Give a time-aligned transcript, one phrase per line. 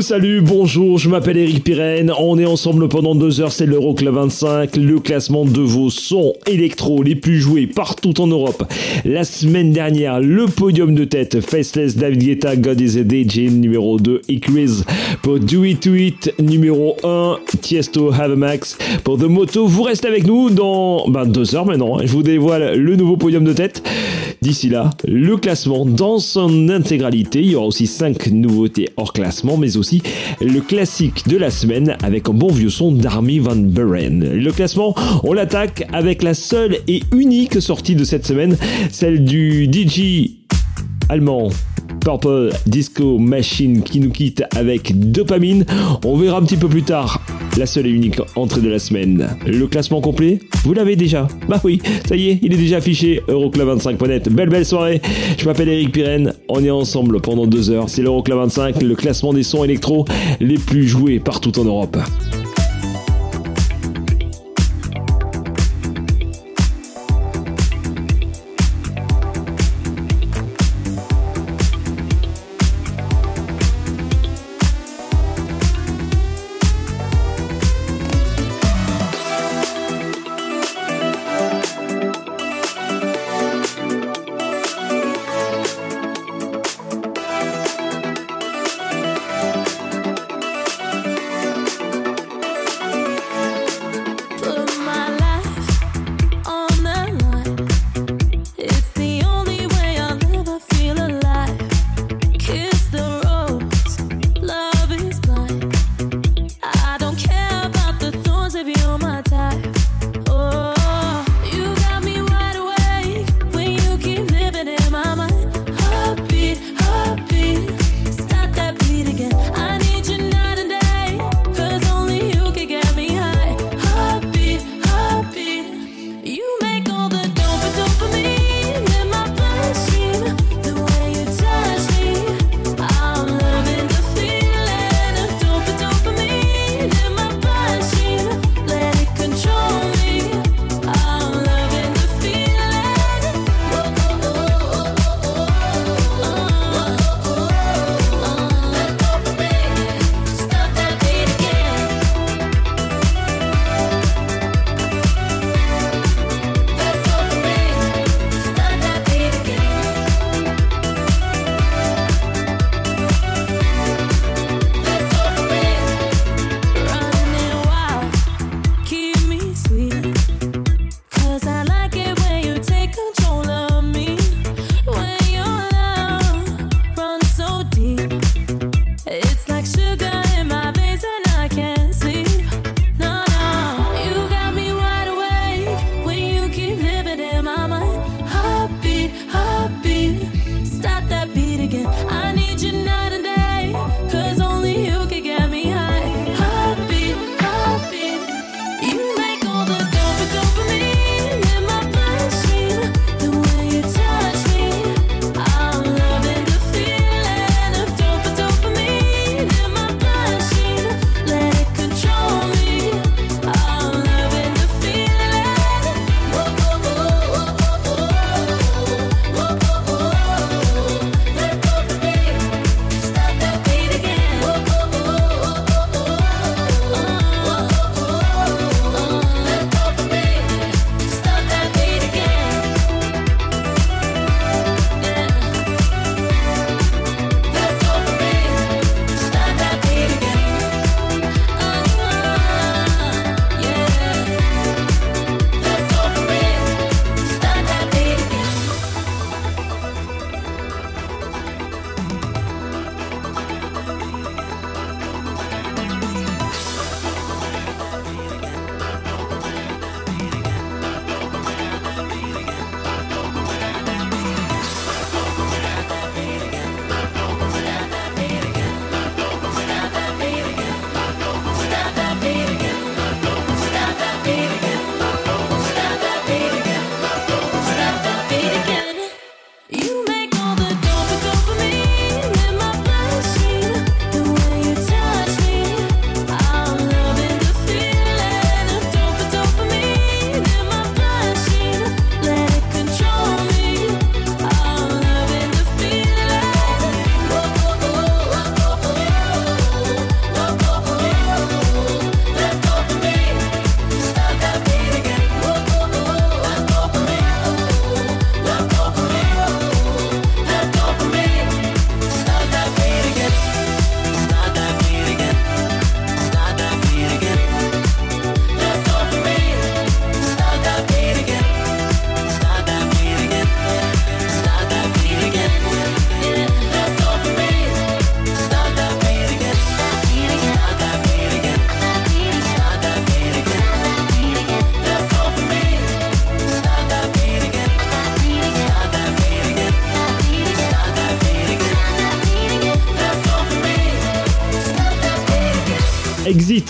[0.00, 4.76] Salut, bonjour, je m'appelle Eric Pirenne, on est ensemble pendant deux heures, c'est l'Euroclub 25,
[4.76, 8.64] le classement de vos sons électro les plus joués partout en Europe.
[9.04, 13.98] La semaine dernière, le podium de tête, Faceless, David Guetta, God is a DJ, numéro
[13.98, 14.40] 2, et
[15.20, 19.66] pour Do It To It, numéro 1, Tiesto, Have a Max pour The Moto.
[19.66, 22.02] Vous restez avec nous dans ben, deux heures maintenant, hein.
[22.04, 23.82] je vous dévoile le nouveau podium de tête.
[24.42, 27.40] D'ici là, le classement dans son intégralité.
[27.40, 30.02] Il y aura aussi 5 nouveautés hors classement, mais aussi
[30.40, 34.20] le classique de la semaine avec un bon vieux son d'Army Van Buren.
[34.20, 34.94] Le classement,
[35.24, 38.56] on l'attaque avec la seule et unique sortie de cette semaine,
[38.90, 40.42] celle du DJ
[41.08, 41.50] allemand
[42.00, 45.64] Purple Disco Machine qui nous quitte avec dopamine.
[46.04, 47.24] On verra un petit peu plus tard
[47.58, 49.28] la seule et unique entrée de la semaine.
[49.46, 51.28] Le classement complet, vous l'avez déjà.
[51.48, 53.22] Bah oui, ça y est, il est déjà affiché.
[53.28, 54.28] Euroclub25.net.
[54.30, 55.00] Belle belle soirée.
[55.38, 56.34] Je m'appelle Eric Pirenne.
[56.48, 57.88] On est ensemble pendant deux heures.
[57.88, 60.04] C'est l'Euroclub 25, le classement des sons électro
[60.40, 61.98] les plus joués partout en Europe.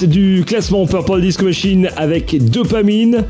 [0.07, 3.25] du classement Purple Disco Machine avec Dopamine.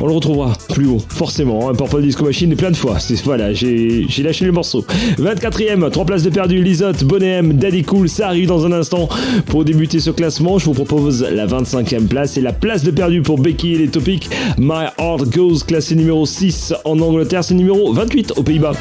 [0.00, 1.68] On le retrouvera plus haut, forcément.
[1.68, 1.74] Hein.
[1.74, 2.98] Purple Disco Machine plein de fois.
[3.24, 4.84] Voilà, j'ai, lâché le morceau.
[5.18, 6.62] 24ème, 3 places de perdu.
[6.62, 9.08] Lisotte, Bonem, Daddy Cool, ça arrive dans un instant.
[9.46, 13.22] Pour débuter ce classement, je vous propose la 25ème place et la place de perdu
[13.22, 14.28] pour Becky et les topics.
[14.58, 18.72] My Heart Goes, classé numéro 6 en Angleterre, c'est numéro 28 aux Pays-Bas.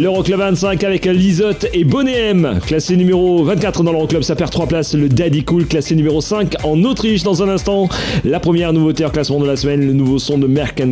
[0.00, 2.32] L'Euroclub 25 avec Lisotte et Bonnet
[2.66, 4.94] Classé numéro 24 dans l'Euroclub, ça perd 3 places.
[4.94, 7.86] Le Daddy Cool, classé numéro 5 en Autriche dans un instant.
[8.24, 10.82] La première nouveauté en classement de la semaine, le nouveau son de Merck.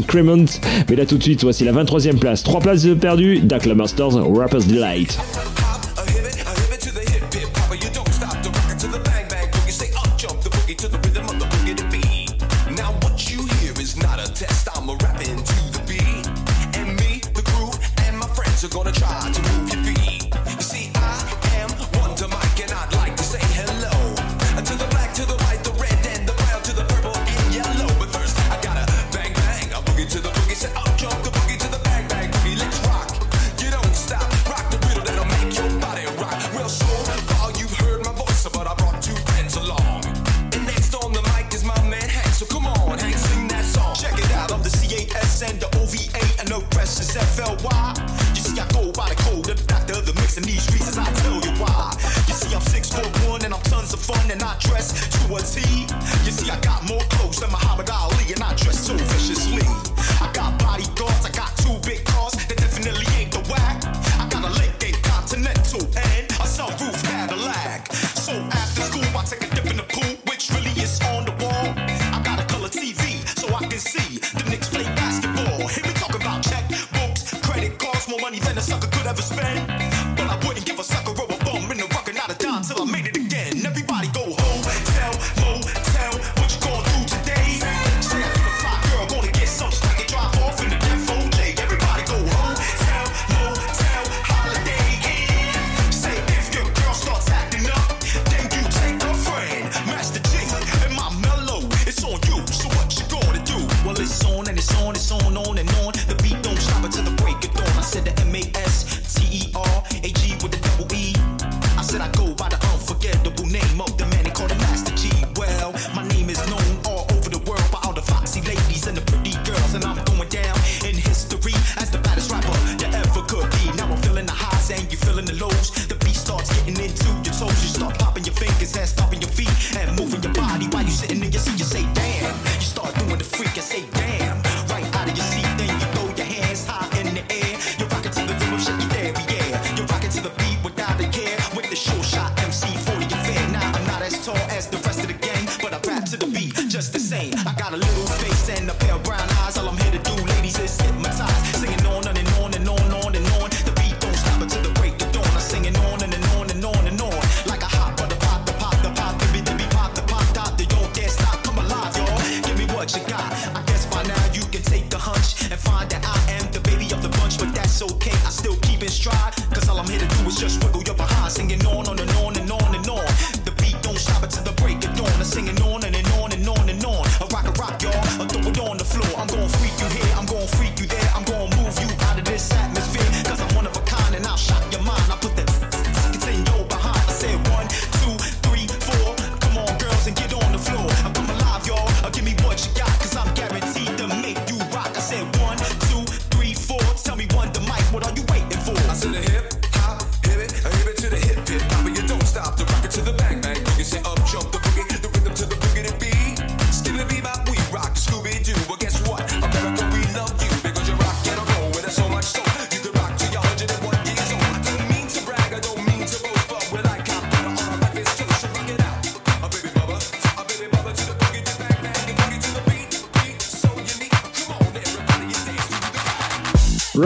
[0.91, 2.43] Mais là tout de suite, voici la 23 e place.
[2.43, 5.19] 3 places perdues, Dakla Masters, Rapper's Delight.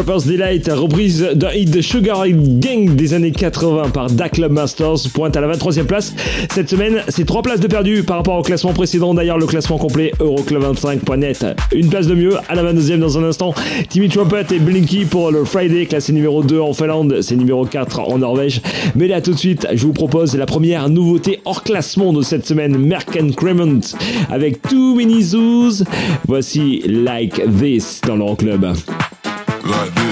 [0.04, 5.08] Rapper's Delight, reprise d'un hit de Sugar Gang des années 80 par Da Club Masters,
[5.14, 6.12] pointe à la 23e place.
[6.52, 9.14] Cette semaine, c'est 3 places de perdu par rapport au classement précédent.
[9.14, 11.46] D'ailleurs, le classement complet Euroclub25.net.
[11.72, 13.54] Une place de mieux à la 22e dans un instant.
[13.90, 18.00] Timmy Trumpet et Blinky pour le Friday, classé numéro 2 en Finlande, c'est numéro 4
[18.00, 18.60] en Norvège.
[18.96, 22.44] Mais là, tout de suite, je vous propose la première nouveauté hors classement de cette
[22.44, 23.80] semaine, Merck and Crement,
[24.30, 25.84] avec Too Many Zoos.
[26.26, 28.42] Voici Like This dans l'Euroclub.
[28.42, 28.74] Club.
[29.64, 30.11] like this.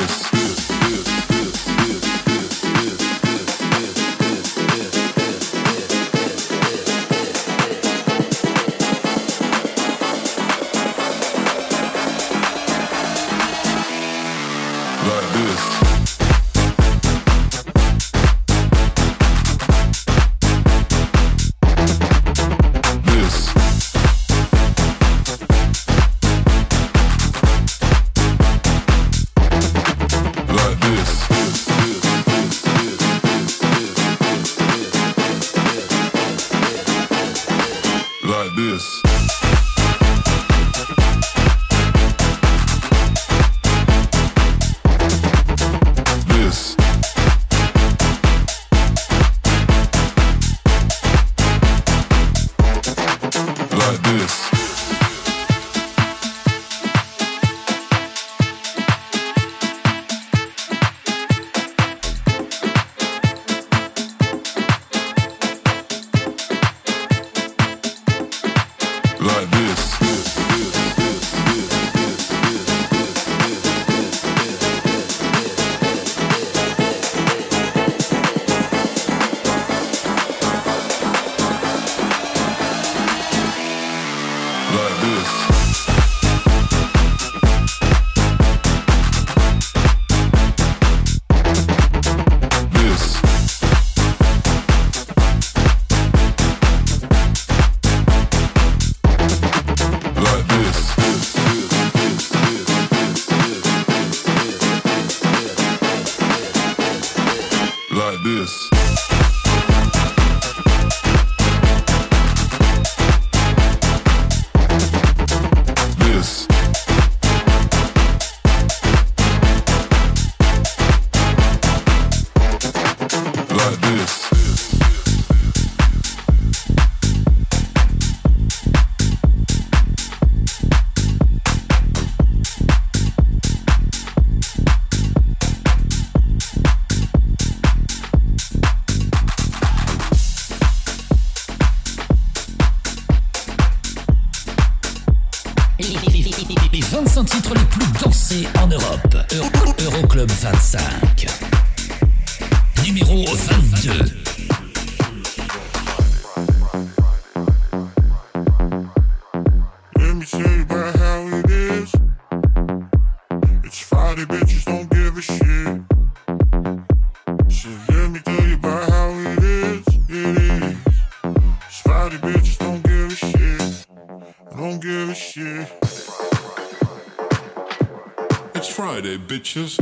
[179.31, 179.79] Bitches.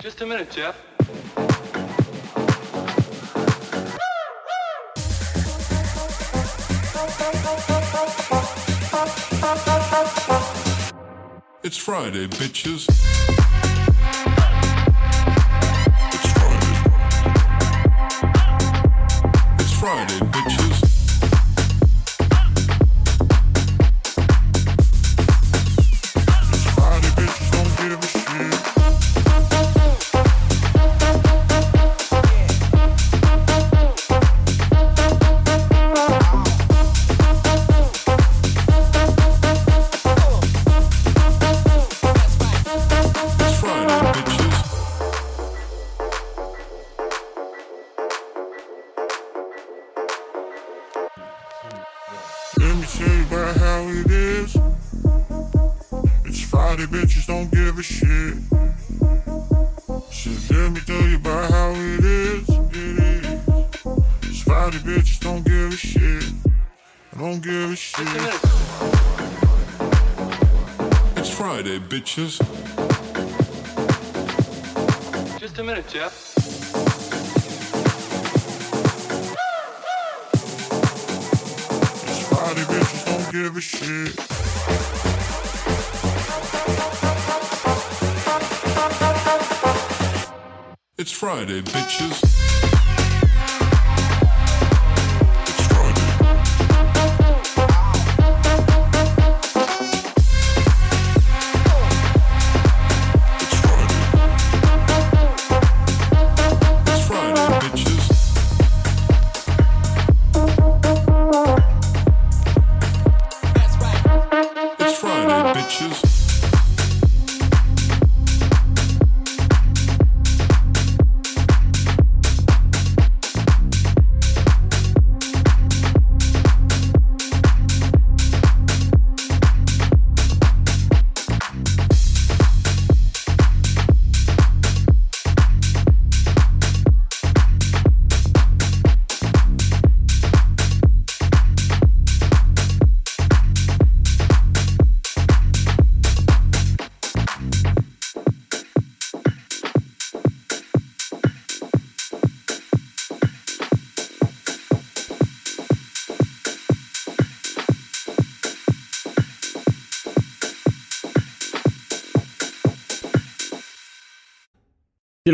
[0.00, 0.76] Just a minute, Jeff.
[11.64, 13.43] It's Friday, bitches.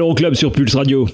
[0.00, 1.06] l'Euroclub sur Pulse Radio.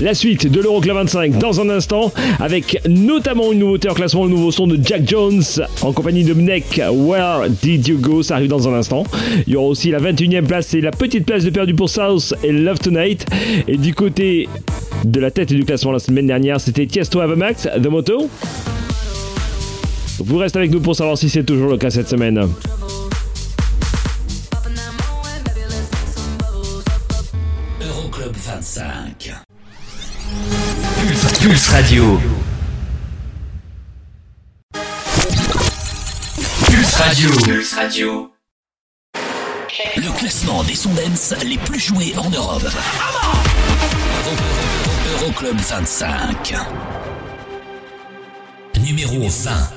[0.00, 4.30] La suite de l'Euroclub 25 dans un instant, avec notamment une nouveauté en classement, le
[4.30, 5.44] nouveau son de Jack Jones
[5.82, 6.82] en compagnie de Mnek.
[6.90, 8.24] Where Did You Go?
[8.24, 9.04] Ça arrive dans un instant.
[9.46, 12.34] Il y aura aussi la 21e place et la petite place de perdu pour South
[12.42, 13.24] et Love Tonight.
[13.68, 14.48] Et du côté
[15.04, 18.28] de la tête du classement la semaine dernière, c'était Tiesto Avamax, The Moto.
[20.18, 22.48] Vous restez avec nous pour savoir si c'est toujours le cas cette semaine.
[28.76, 29.32] Euroclub 25.
[31.40, 32.20] Pulse, Radio.
[36.66, 37.30] Pulse Radio.
[37.44, 38.32] Pulse Radio.
[39.96, 42.62] Le classement des Sondens les plus joués en Europe.
[44.26, 46.54] Euro- Euroclub 25.
[48.80, 49.70] Numéro 20.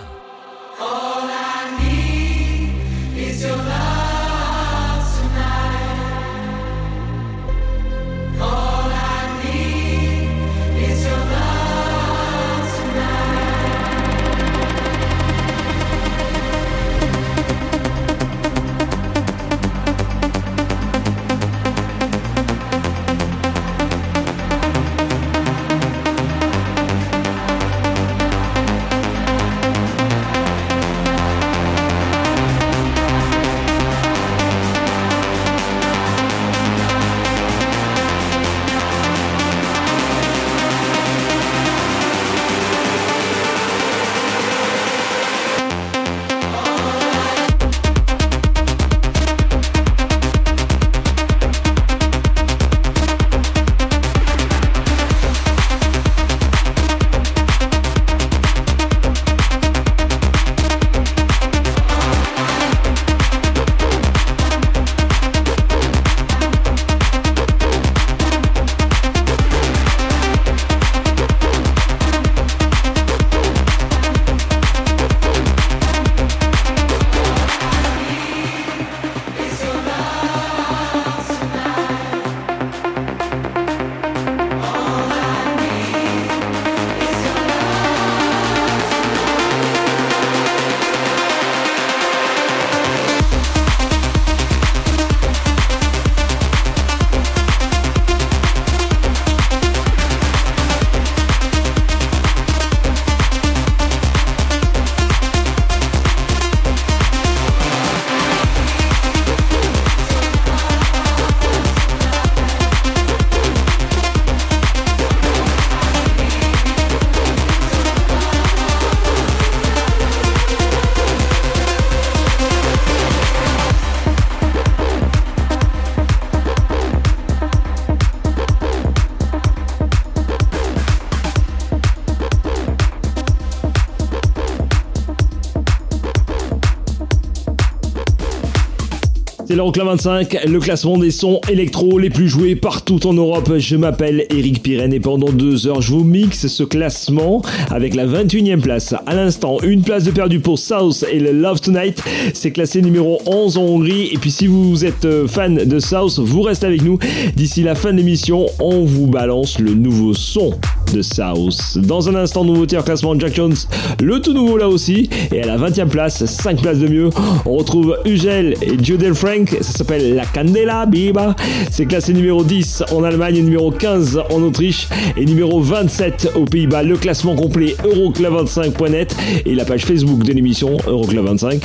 [139.49, 143.51] C'est l'Euroclub 25, le classement des sons électro les plus joués partout en Europe.
[143.57, 148.05] Je m'appelle Eric Pirenne et pendant deux heures, je vous mixe ce classement avec la
[148.05, 148.93] 21e place.
[149.07, 151.99] À l'instant, une place de perdu pour South et le Love Tonight.
[152.35, 154.09] C'est classé numéro 11 en Hongrie.
[154.13, 156.99] Et puis si vous êtes euh, fan de South, vous restez avec nous.
[157.35, 160.53] D'ici la fin de l'émission, on vous balance le nouveau son
[160.93, 161.77] de South.
[161.77, 163.55] Dans un instant, nouveauté en classement Jack Jones,
[164.01, 165.09] le tout nouveau là aussi.
[165.31, 167.09] Et à la 20e place, 5 places de mieux,
[167.45, 169.55] on retrouve Ugel et Jodel Frank.
[169.61, 171.35] Ça s'appelle La Candela Biba.
[171.71, 176.83] C'est classé numéro 10 en Allemagne, numéro 15 en Autriche et numéro 27 aux Pays-Bas.
[176.83, 181.61] Le classement complet Euroclub25.net et la page Facebook de l'émission Euroclub25.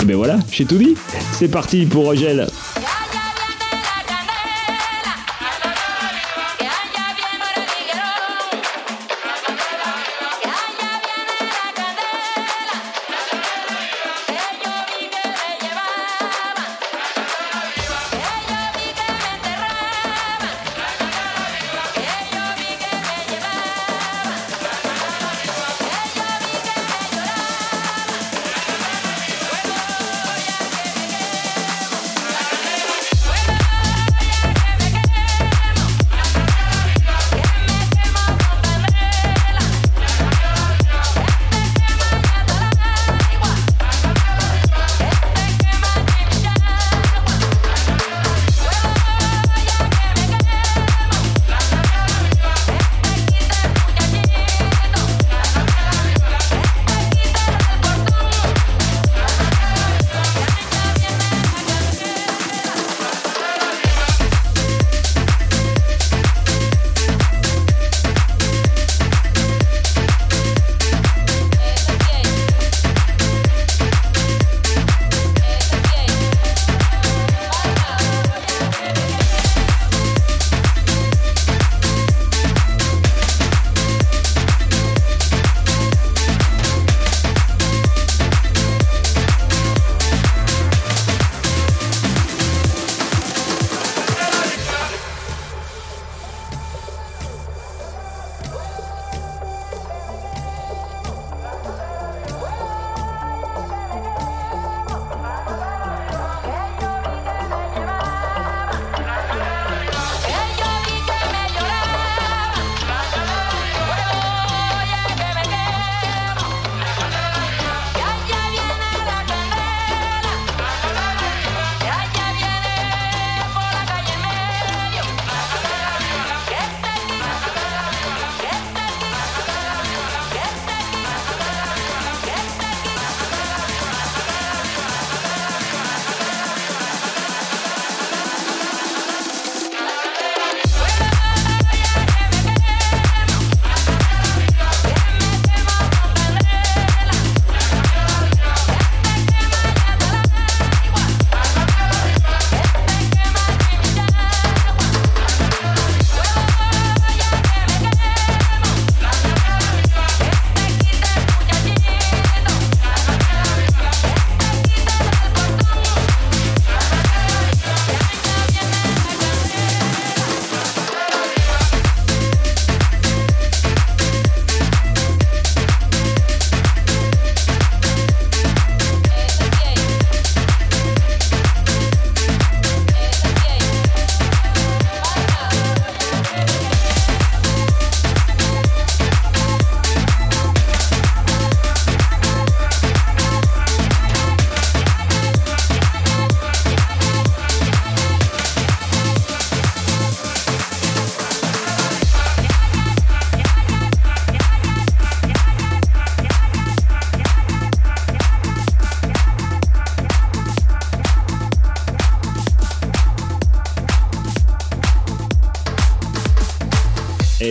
[0.00, 0.94] Et ben voilà, j'ai tout dit.
[1.32, 2.46] C'est parti pour Ugel.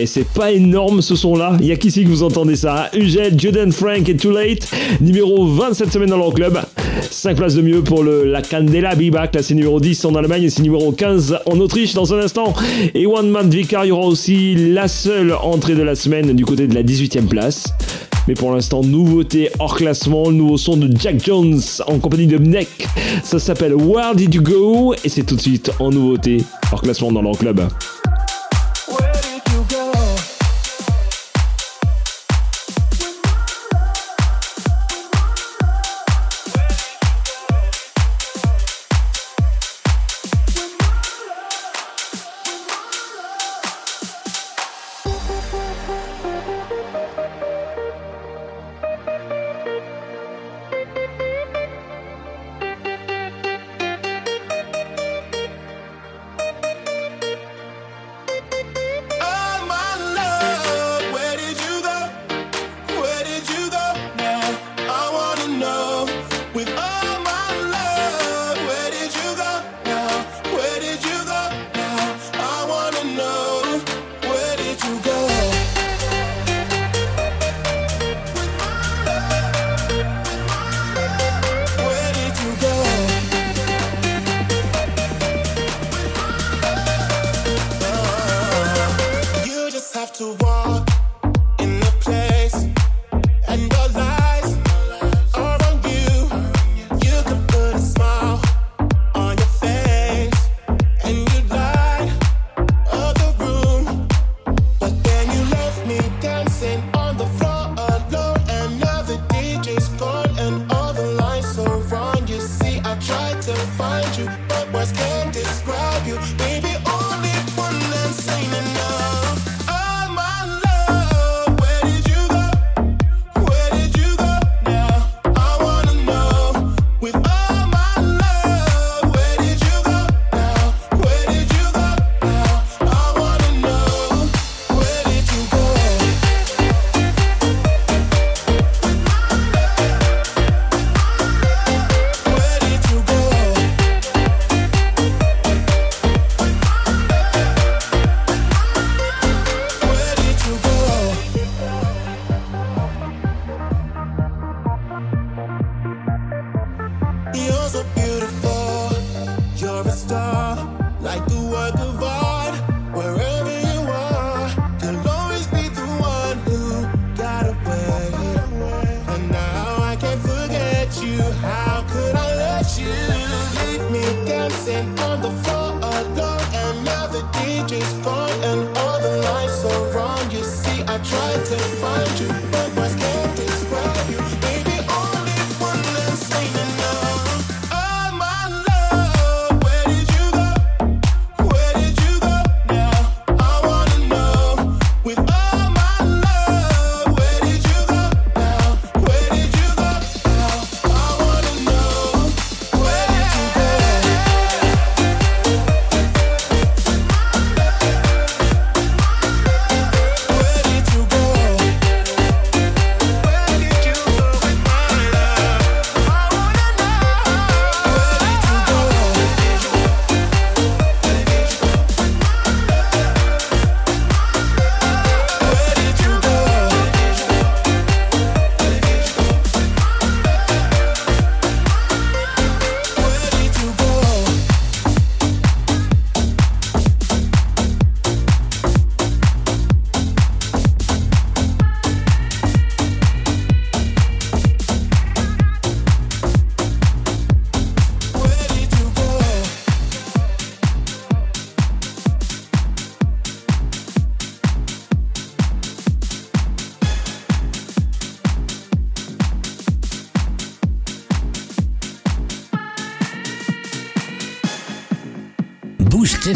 [0.08, 1.56] C'est pas énorme ce son-là.
[1.60, 2.90] Il y a qu'ici que vous entendez ça.
[2.94, 4.68] Ugel, Jordan Frank et Too Late.
[5.00, 6.58] Numéro 27 semaine dans leur club.
[7.10, 10.50] 5 places de mieux pour le, la Candela Biba, classé numéro 10 en Allemagne et
[10.50, 12.54] c'est numéro 15 en Autriche dans un instant.
[12.94, 16.44] Et One Man Vicar, il y aura aussi la seule entrée de la semaine du
[16.44, 17.64] côté de la 18e place.
[18.26, 22.38] Mais pour l'instant, nouveauté hors classement, le nouveau son de Jack Jones en compagnie de
[22.38, 22.86] Mnek.
[23.22, 24.94] Ça s'appelle Where Did You Go?
[25.04, 26.38] Et c'est tout de suite en nouveauté
[26.72, 27.60] hors classement dans leur club.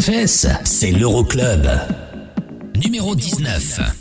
[0.03, 1.65] Fesses, c'est l'Euroclub.
[2.75, 3.92] Numéro 19.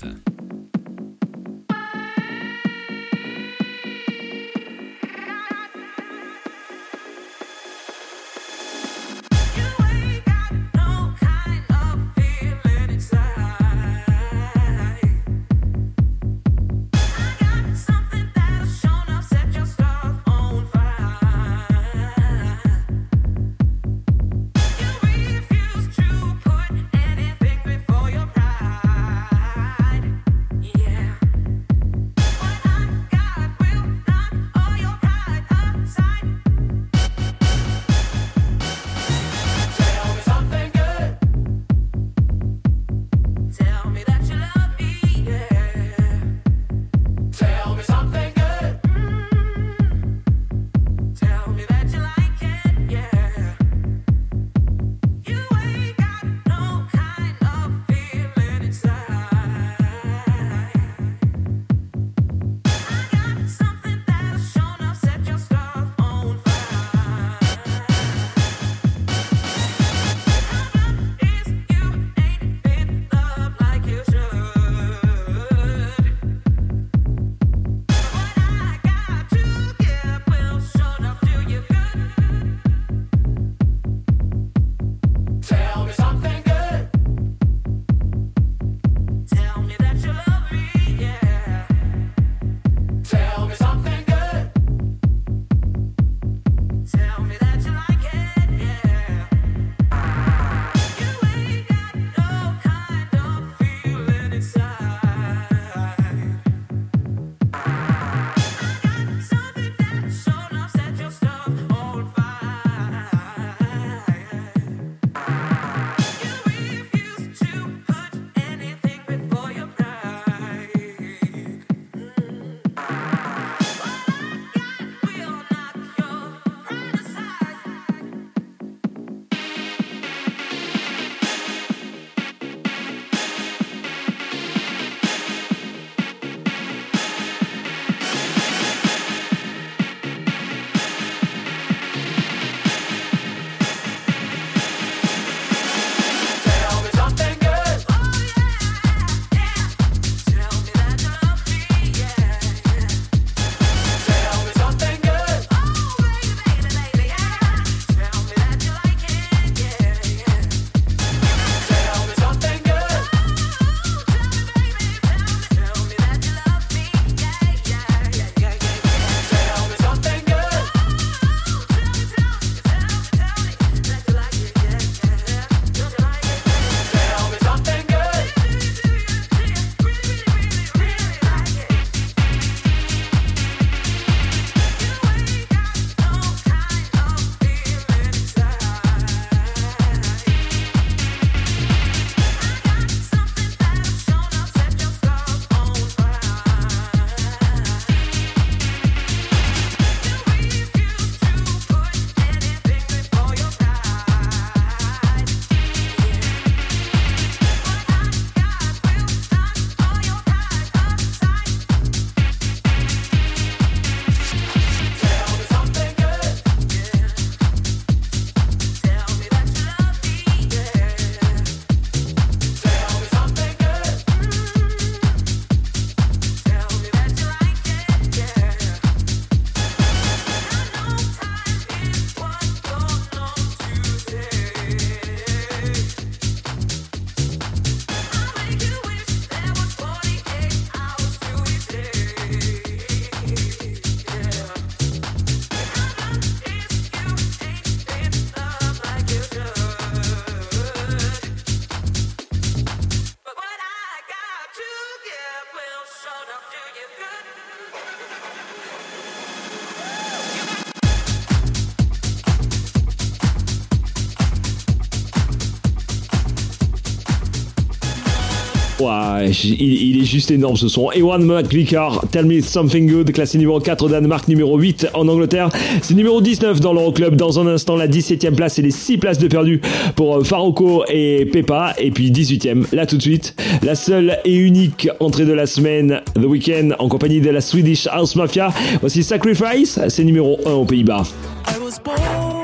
[269.25, 270.91] Il, est juste énorme ce son.
[270.93, 275.49] Ewan McVicar, Tell Me Something Good, classé numéro 4 au Danemark, numéro 8 en Angleterre.
[275.81, 277.17] C'est numéro 19 dans l'Euroclub.
[277.17, 279.61] Dans un instant, la 17e place et les 6 places de perdu
[279.97, 281.75] pour euh, Farouko et Peppa.
[281.79, 286.01] Et puis 18e, là tout de suite, la seule et unique entrée de la semaine,
[286.15, 288.53] The Weeknd, en compagnie de la Swedish House Mafia.
[288.81, 291.05] Voici Sacrifice, c'est numéro 1 aux Pays-Bas.
[291.49, 292.42] I was born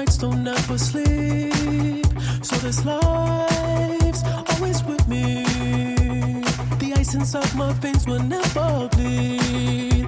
[0.00, 2.06] nights don't ever sleep.
[2.42, 5.44] So this life's always with me.
[6.80, 10.06] The ice inside my veins will never bleed.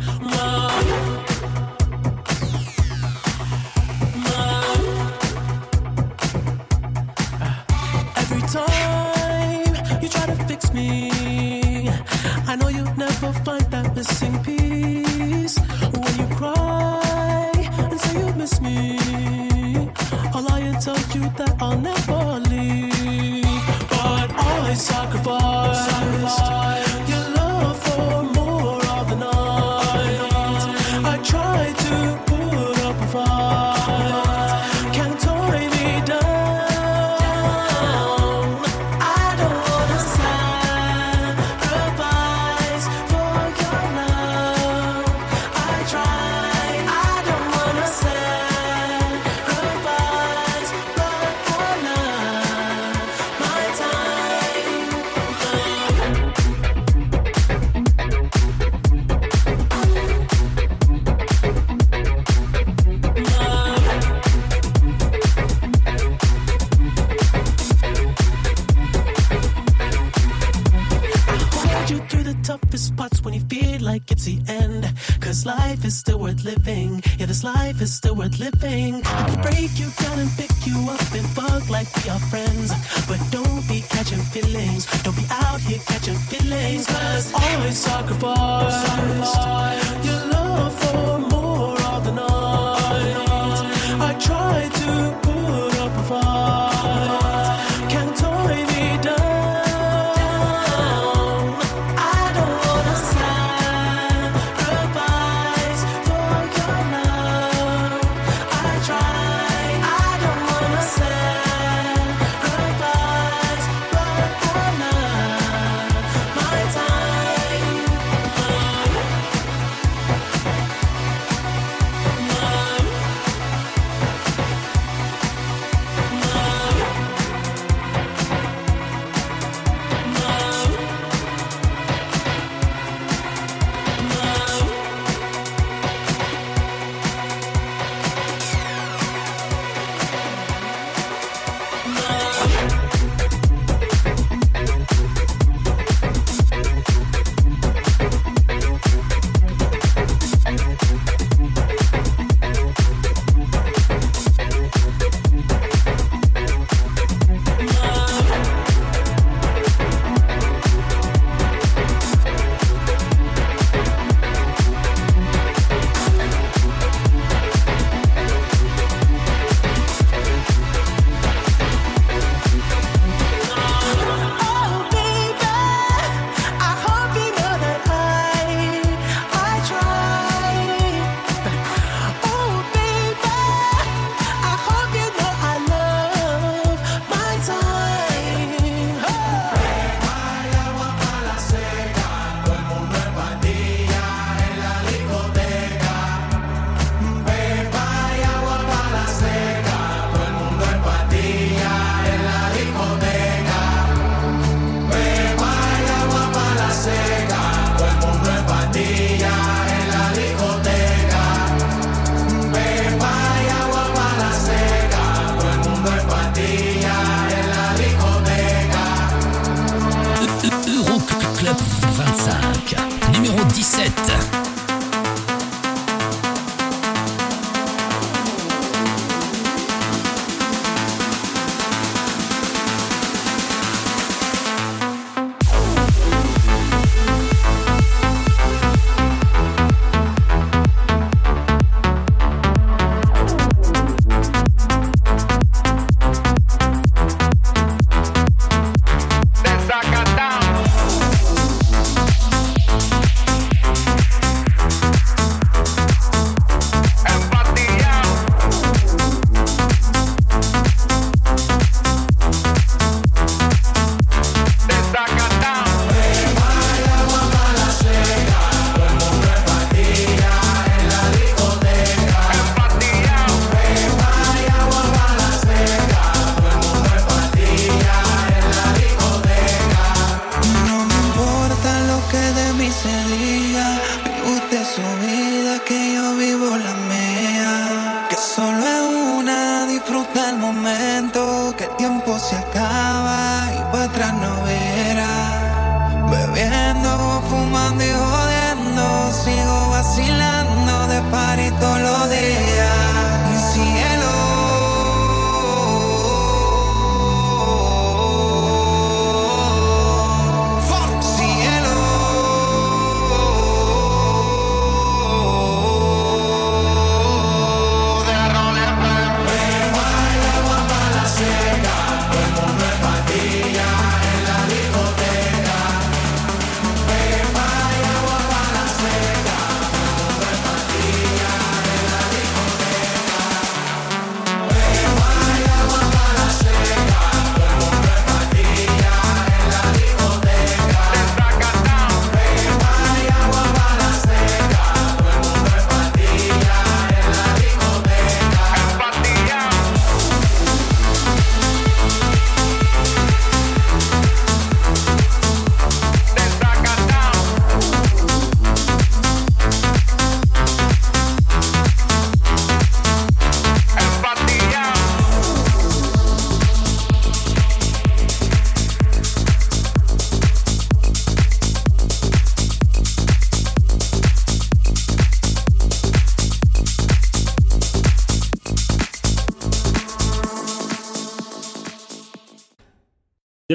[8.22, 10.88] Every time you try to fix me,
[12.50, 14.71] I know you'll never find that missing piece.
[20.84, 22.21] I'll lie and tell you that I'll never
[76.56, 77.02] living.
[77.18, 79.02] Yeah, this life is still worth living.
[79.04, 82.72] I can break you down and pick you up and fuck like we are friends.
[83.08, 84.86] But don't be catching feelings.
[85.02, 86.86] Don't be out here catching feelings.
[86.86, 88.74] Cause always sacrifice
[90.04, 90.21] your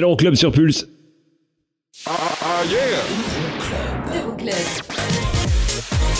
[0.08, 0.88] C'est l'Euroclub sur Pulse.
[4.14, 4.54] Euroclub.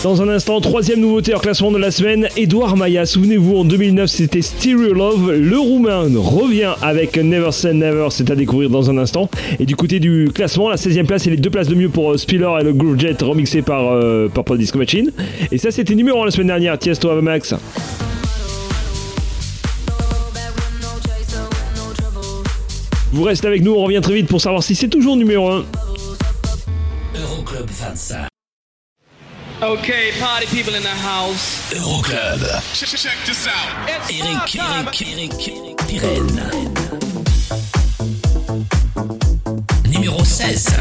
[0.05, 3.07] Dans un instant, troisième nouveauté en classement de la semaine, Edouard Maya.
[3.07, 5.33] Souvenez-vous, en 2009, c'était Stereo Love.
[5.33, 9.31] Le Roumain revient avec Never Say Never, c'est à découvrir dans un instant.
[9.59, 12.13] Et du côté du classement, la 16e place et les deux places de mieux pour
[12.13, 15.11] euh, Spiller et le Groove Jet remixé par euh, Disco Machine.
[15.51, 17.55] Et ça, c'était numéro 1 la semaine dernière, Tiesto Ave Max.
[23.13, 25.65] Vous restez avec nous, on revient très vite pour savoir si c'est toujours numéro 1.
[27.15, 28.29] Euroclub 25.
[29.61, 31.73] Okay, party people in the house.
[31.75, 32.41] Euroclub.
[32.75, 33.89] Check this out.
[34.09, 36.43] Eric, Eric, Eric, Pirenne.
[39.91, 40.77] Numéro 16.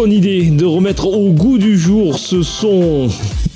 [0.00, 3.08] Bonne idée de remettre au goût du jour ce son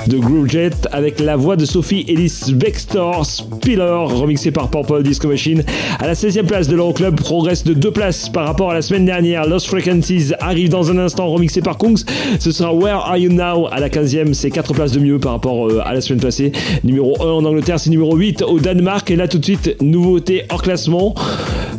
[0.08, 5.64] de Groovejet avec la voix de Sophie Ellis Bextor Spiller, remixé par Purple Disco Machine.
[5.98, 9.04] À la 16e place de l'Euroclub, progresse de deux places par rapport à la semaine
[9.04, 9.46] dernière.
[9.46, 12.04] Lost Frequencies arrive dans un instant, remixé par Kungs.
[12.38, 15.32] Ce sera Where Are You Now à la 15e, c'est 4 places de mieux par
[15.32, 16.52] rapport euh, à la semaine passée.
[16.82, 19.10] Numéro 1 en Angleterre, c'est numéro 8 au Danemark.
[19.10, 21.14] Et là tout de suite, nouveauté hors classement.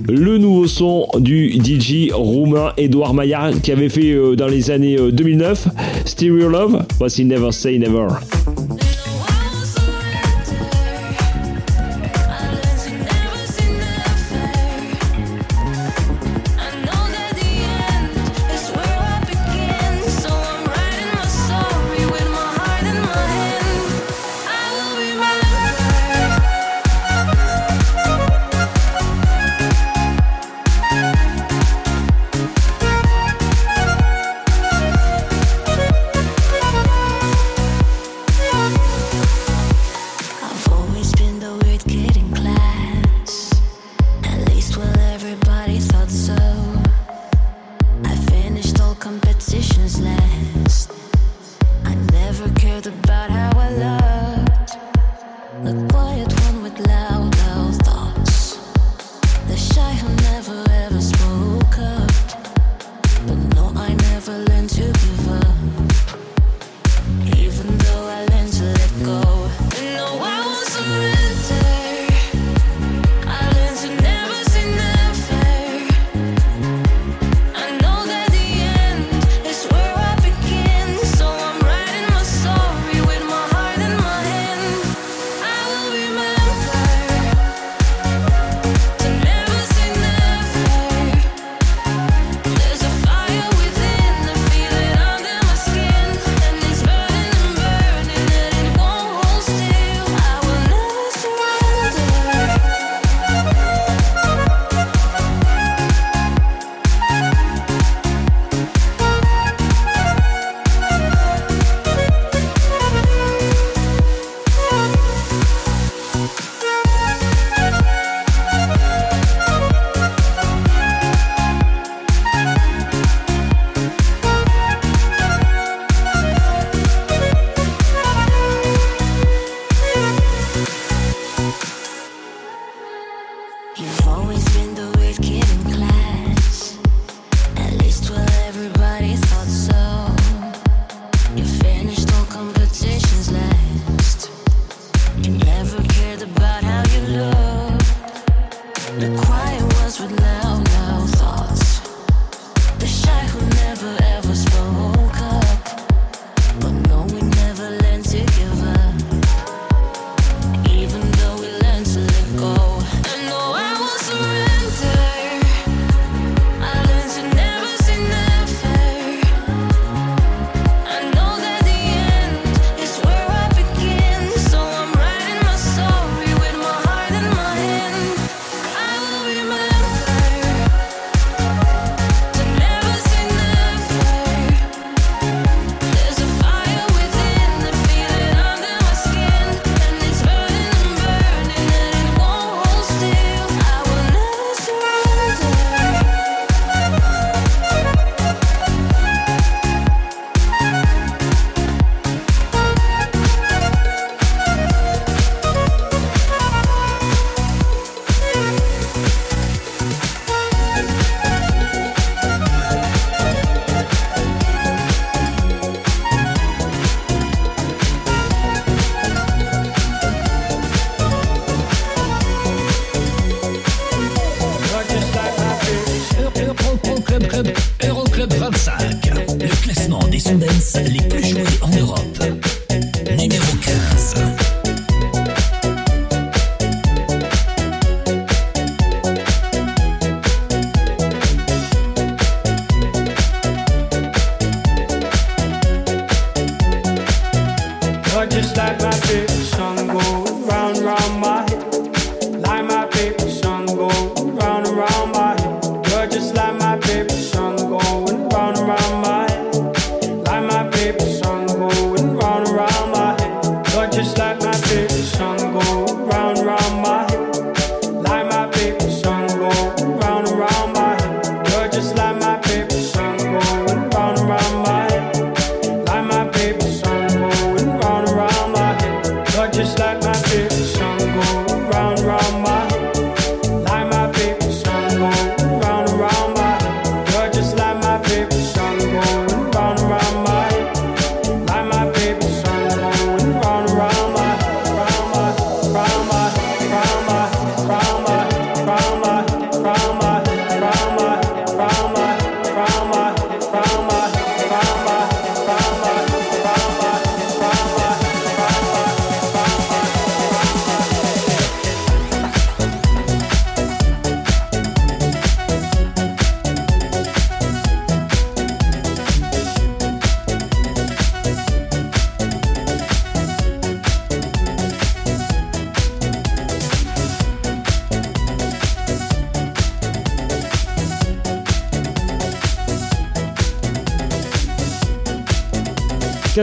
[0.07, 4.97] Le nouveau son du DJ roumain Edouard Maillard qui avait fait euh, dans les années
[4.97, 5.67] euh, 2009
[6.05, 6.83] Stereo Love.
[6.99, 8.07] Voici Never Say Never.
[8.21, 8.64] more.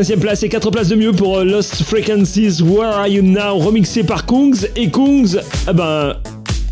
[0.02, 3.58] 15e place et 4 places de mieux pour euh, Lost Frequencies Where Are You Now
[3.58, 5.38] remixé par Kongs et Kongs
[5.68, 6.16] ah ben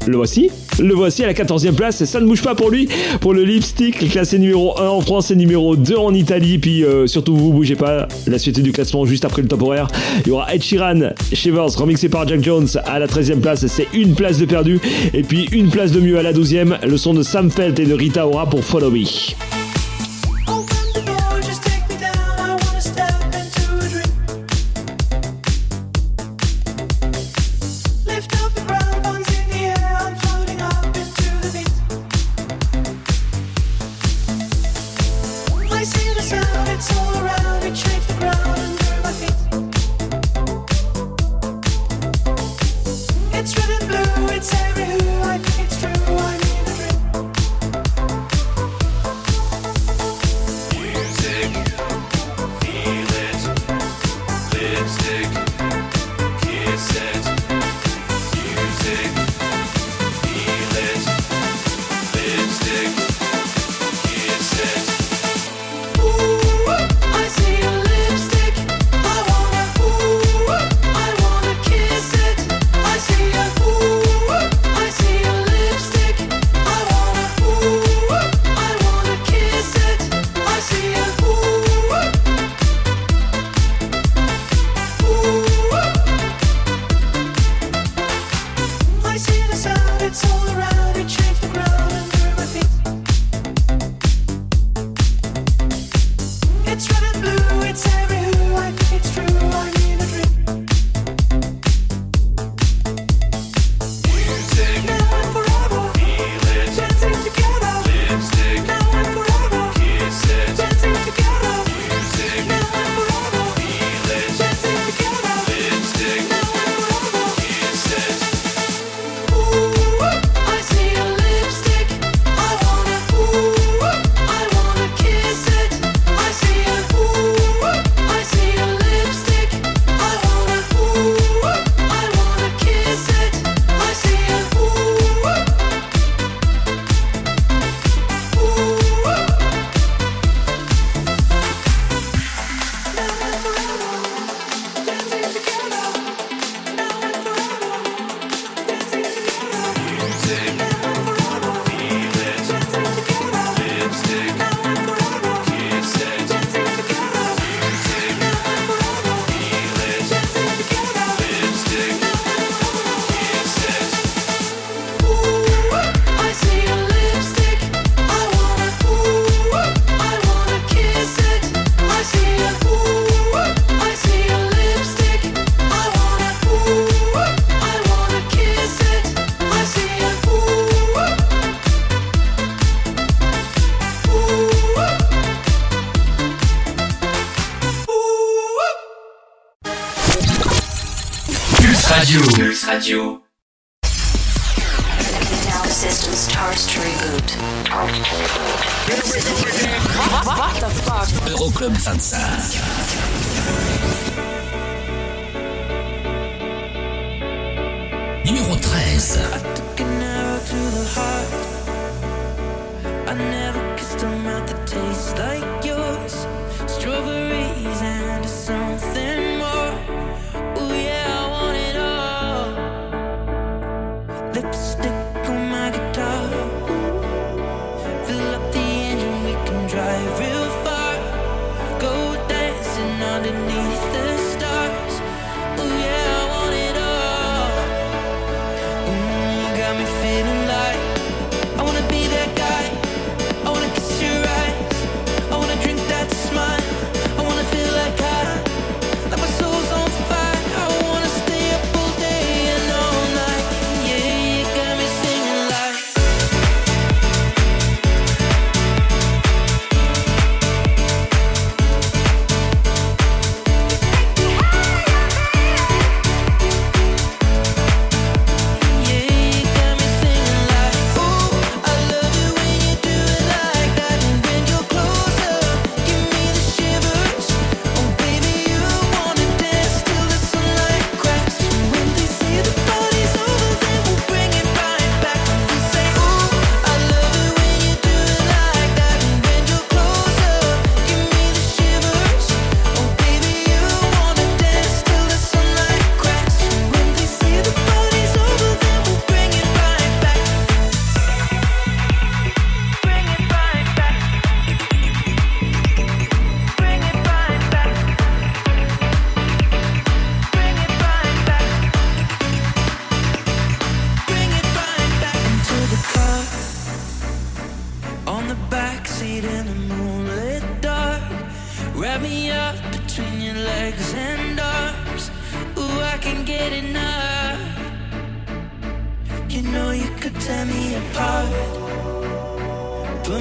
[0.09, 0.51] le voici
[0.81, 2.89] le voici à la 14e place et ça ne bouge pas pour lui
[3.21, 7.07] pour le lipstick classé numéro 1 en France et numéro 2 en Italie puis euh,
[7.07, 9.87] surtout vous bougez pas la suite du classement juste après le temporaire
[10.25, 13.87] il y aura Ed Sheeran Shivers remixé par Jack Jones à la 13e place c'est
[13.95, 14.81] une place de perdu
[15.15, 17.87] et puis une place de mieux à la 12e le son de Sam Felt et
[17.87, 19.05] de Rita Ora pour Follow Me.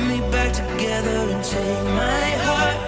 [0.08, 2.80] me back together and take my heart.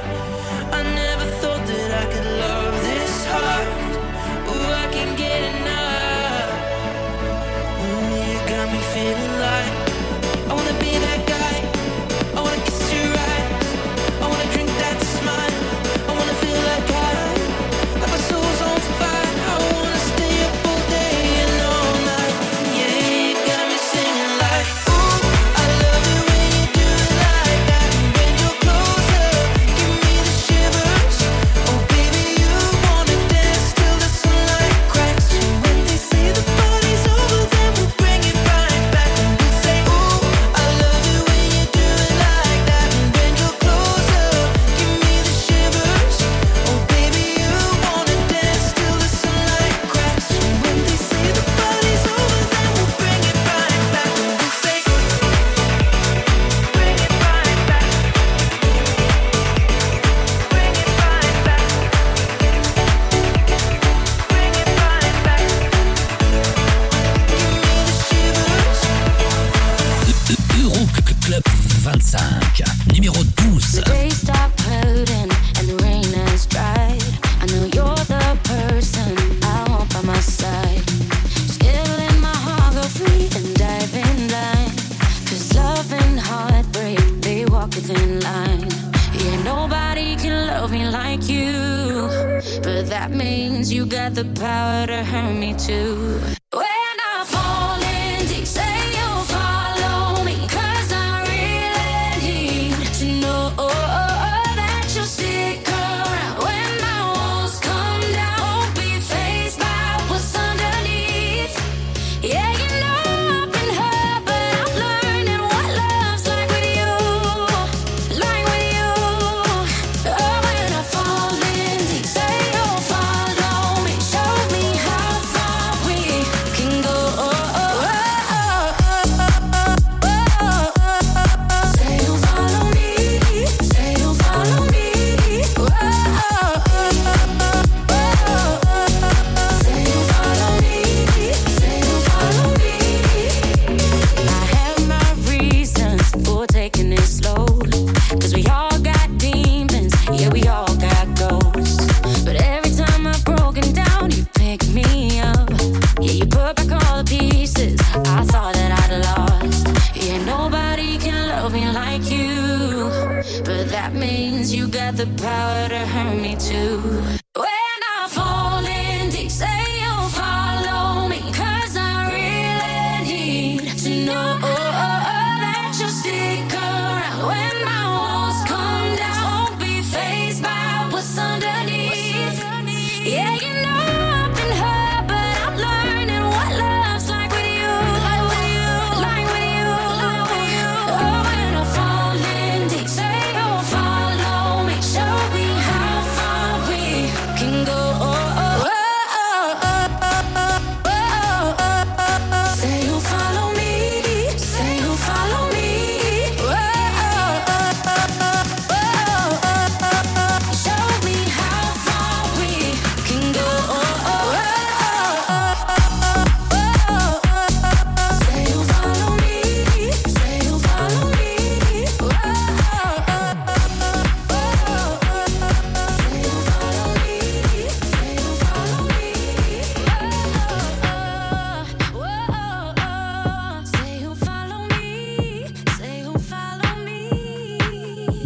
[0.74, 3.68] I never thought that I could love this hard.
[4.84, 6.51] I can get enough.
[7.84, 9.30] Ooh, you got me feeling.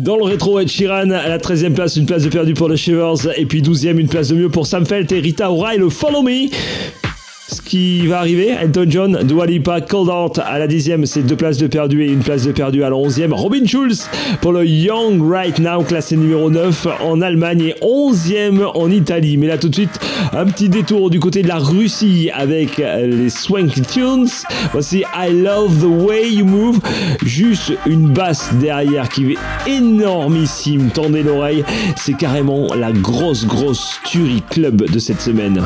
[0.06, 2.77] Dans le rétro, Ed Sheeran à la 13e place, une place de perdu pour les
[2.77, 3.27] Shivers.
[3.38, 6.22] Et puis 12e, une place de mieux pour Sam Felt et Rita Ora le Follow
[6.22, 6.48] Me.
[7.47, 11.35] Ce qui va arriver, Elton John, Dua Lipa, Cold Out à la 10e, c'est deux
[11.35, 13.31] places de perdu et une place de perdu à la 11e.
[13.34, 14.09] Robin Schulz
[14.41, 19.38] pour le Young Right Now, classé numéro 9 en Allemagne et 11e en Italie.
[19.38, 19.99] Mais là tout de suite,
[20.34, 24.27] un petit détour du côté de la Russie avec les Swanky Tunes.
[24.72, 26.80] Voici I Love the Way You Move.
[27.23, 30.89] Juste une basse derrière qui est énormissime.
[30.89, 31.63] Tendez l'oreille,
[31.95, 35.61] c'est carrément la grosse, grosse tuerie club de cette semaine.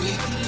[0.00, 0.39] We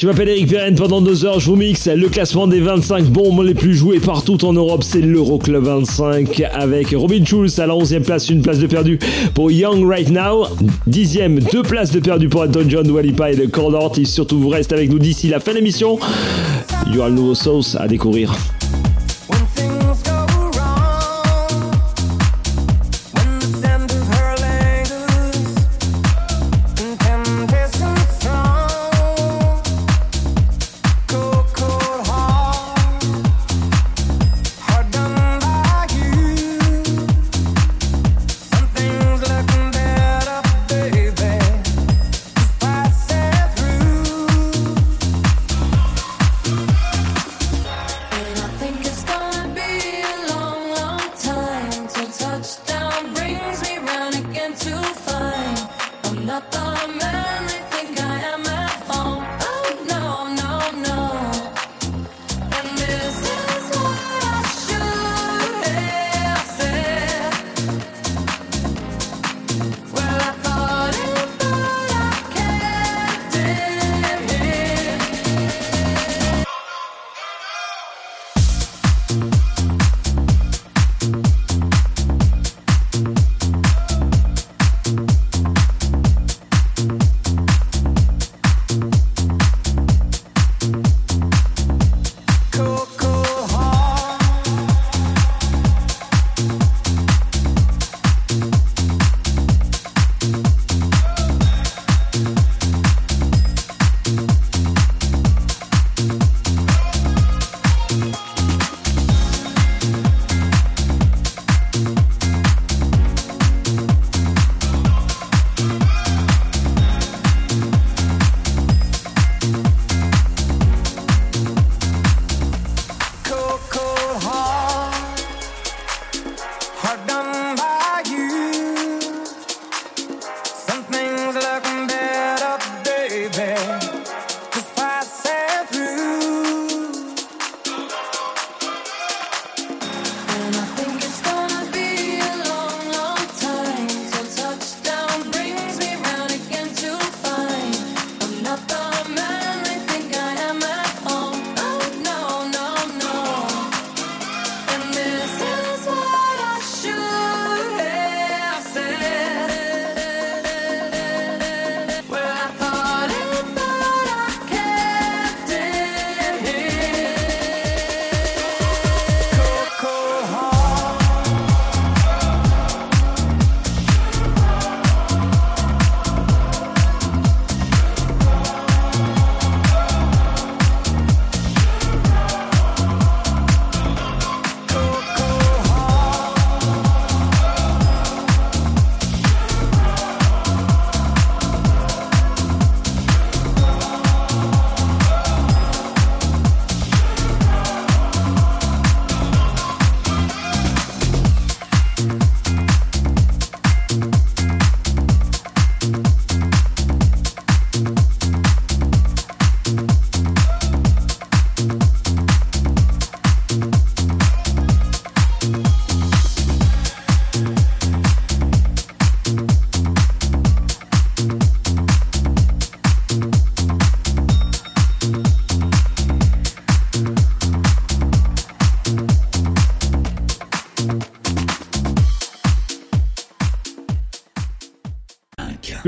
[0.00, 3.42] Je m'appelle Eric Pirenne, pendant deux heures, je vous mixe le classement des 25 bombes
[3.42, 4.82] les plus joués partout en Europe.
[4.82, 8.98] C'est l'Euroclub 25 avec Robin Schulz à la 11e place, une place de perdu
[9.34, 10.46] pour Young Right Now.
[10.86, 13.50] Dixième, deux places de perdu pour Anton John, Walipa et le.
[13.98, 15.98] Et surtout, vous restez avec nous d'ici la fin de l'émission.
[16.86, 18.34] Il y aura le nouveau sauce à découvrir.
[56.30, 56.60] Not the
[57.00, 57.69] man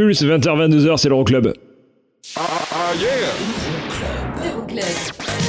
[0.04, 1.52] Plus 20h-22h, c'est l'Euroclub.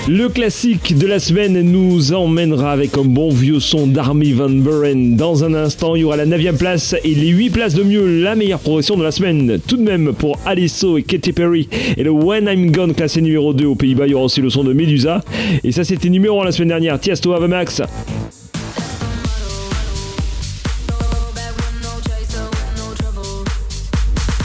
[0.07, 5.15] Le classique de la semaine nous emmènera avec un bon vieux son d'Army Van Buren.
[5.15, 8.21] Dans un instant, il y aura la 9 place et les 8 places de mieux,
[8.21, 9.59] la meilleure progression de la semaine.
[9.67, 11.67] Tout de même, pour Aliso et Katy Perry
[11.97, 14.51] et le When I'm Gone classé numéro 2 aux Pays-Bas, il y aura aussi le
[14.51, 15.23] son de Medusa.
[15.63, 16.99] Et ça, c'était numéro 1 la semaine dernière.
[16.99, 17.81] Tiesto Ave Max.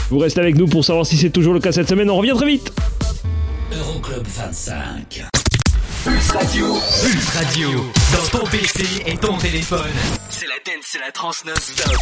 [0.09, 2.09] Vous restez avec nous pour savoir si c'est toujours le cas cette semaine.
[2.09, 2.73] On revient très vite.
[3.71, 5.23] Euroclub 25.
[6.03, 6.65] Pulse Radio.
[7.03, 7.69] Pulse Radio.
[8.11, 9.91] Dans ton PC et ton téléphone.
[10.29, 11.93] C'est la dance, c'est la trans non-stop.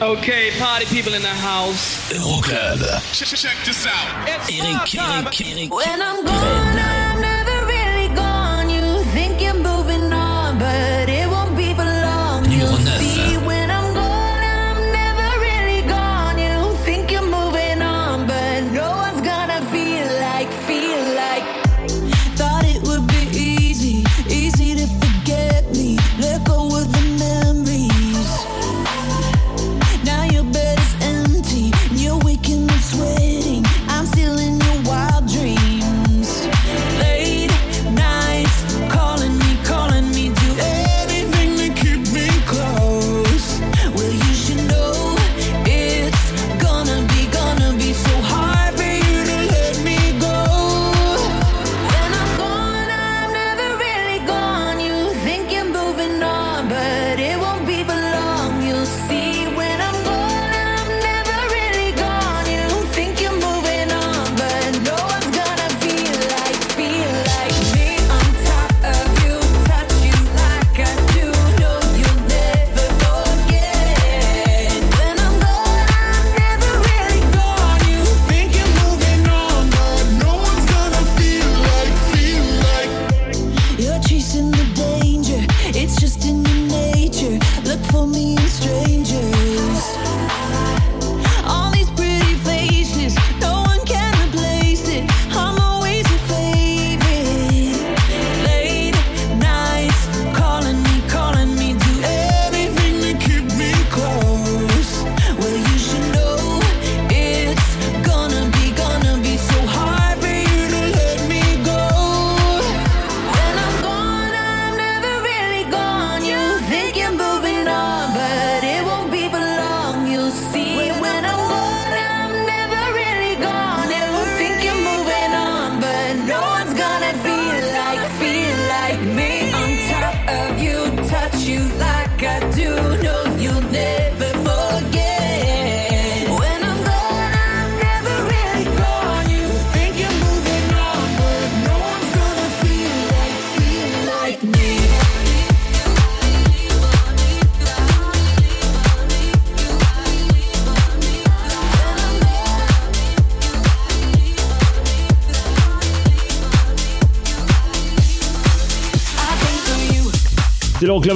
[0.00, 2.10] Okay, party people in the house.
[2.12, 2.80] Euroclub.
[3.12, 3.92] Check, check this out.
[4.26, 5.72] Eric, Eric, Eric.
[5.72, 6.71] When I'm gone,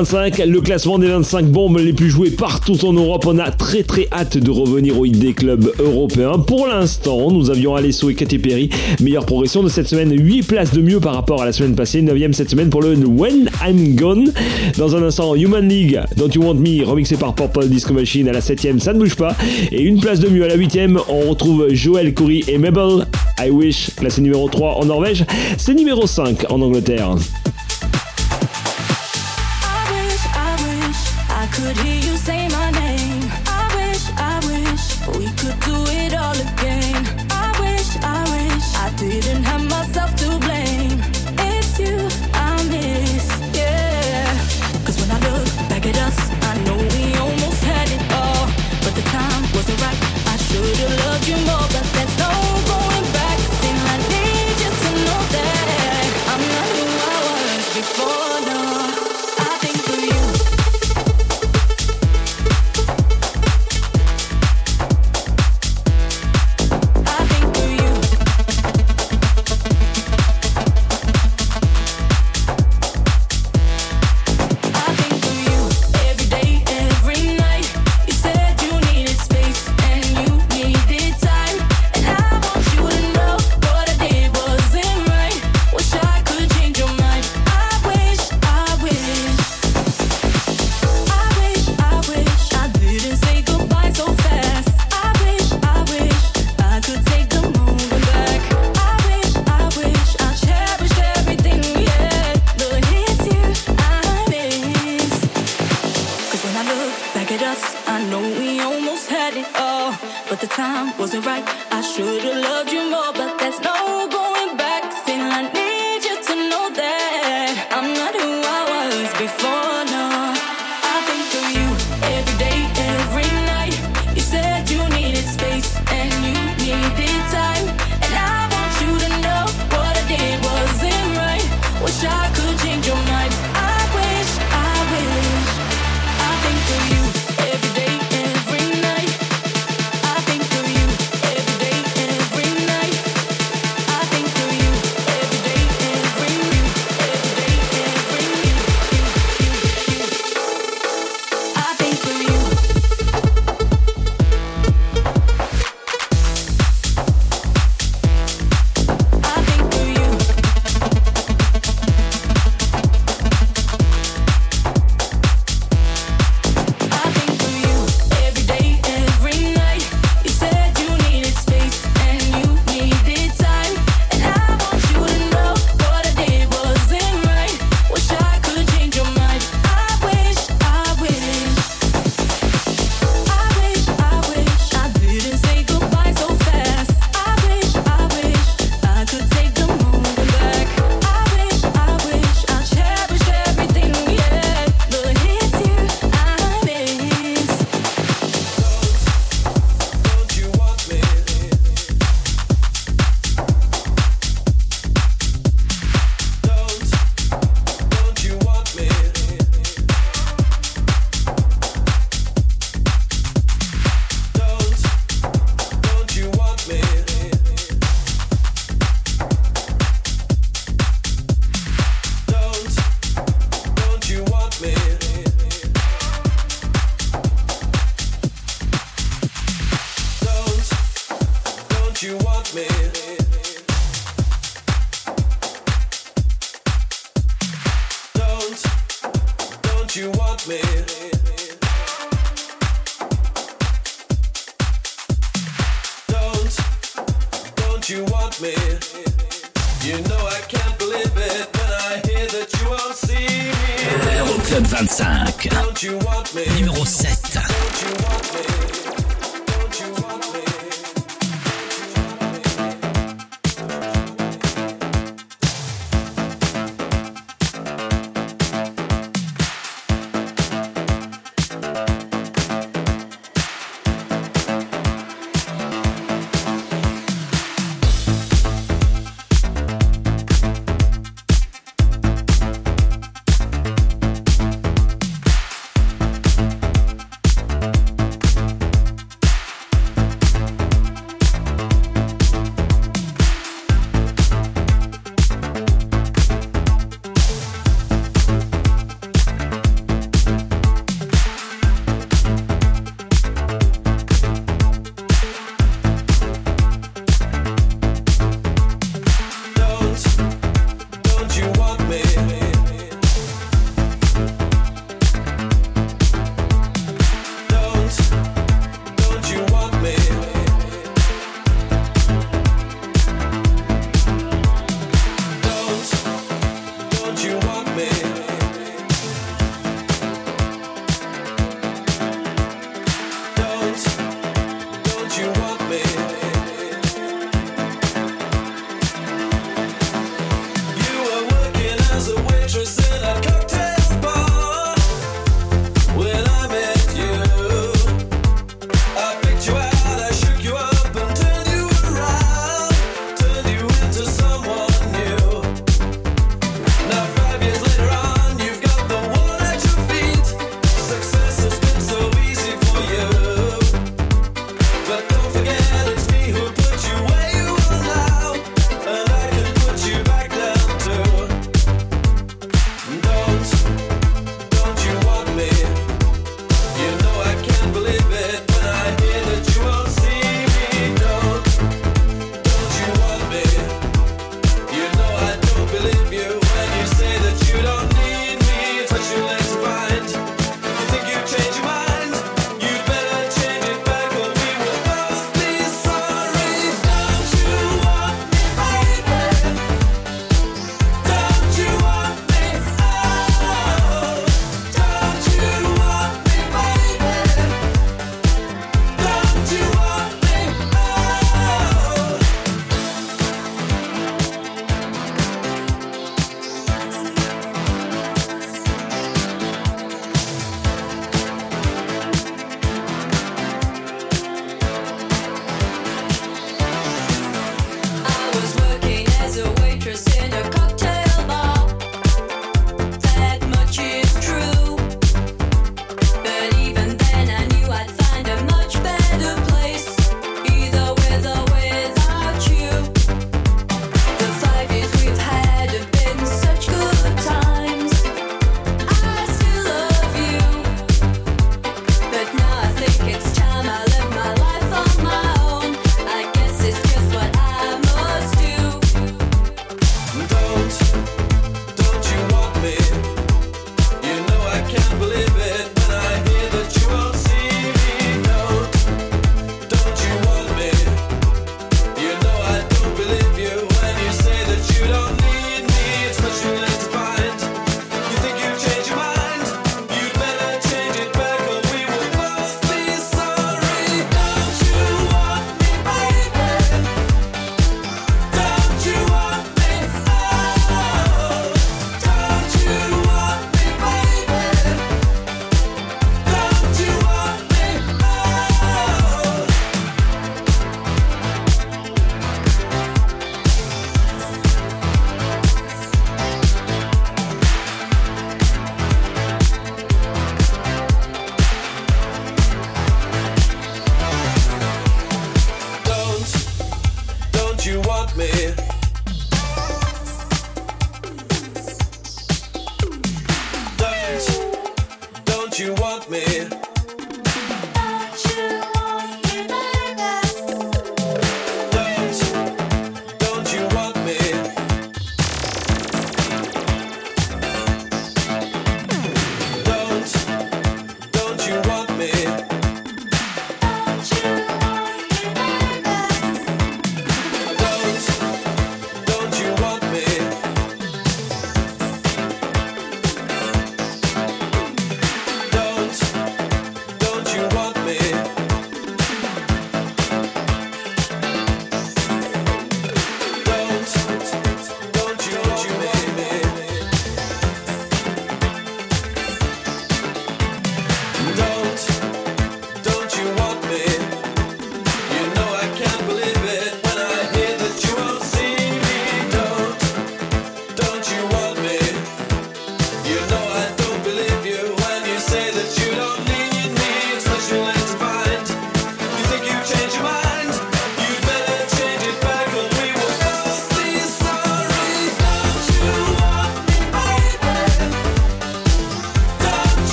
[0.00, 3.24] le classement des 25 bombes les plus jouées partout en Europe.
[3.26, 6.38] On a très très hâte de revenir au hit des clubs européens.
[6.38, 8.70] Pour l'instant, nous avions Alesso et Katy Perry.
[9.00, 12.00] Meilleure progression de cette semaine, 8 places de mieux par rapport à la semaine passée.
[12.00, 14.32] 9ème cette semaine pour le When I'm Gone.
[14.76, 18.32] Dans un instant, Human League, Don't You Want Me, remixé par Purple Disco Machine à
[18.32, 19.36] la 7ème, ça ne bouge pas.
[19.72, 23.06] Et une place de mieux à la 8ème, on retrouve Joel Curry et Mabel.
[23.40, 25.24] I Wish, classé numéro 3 en Norvège,
[25.56, 27.16] c'est numéro 5 en Angleterre.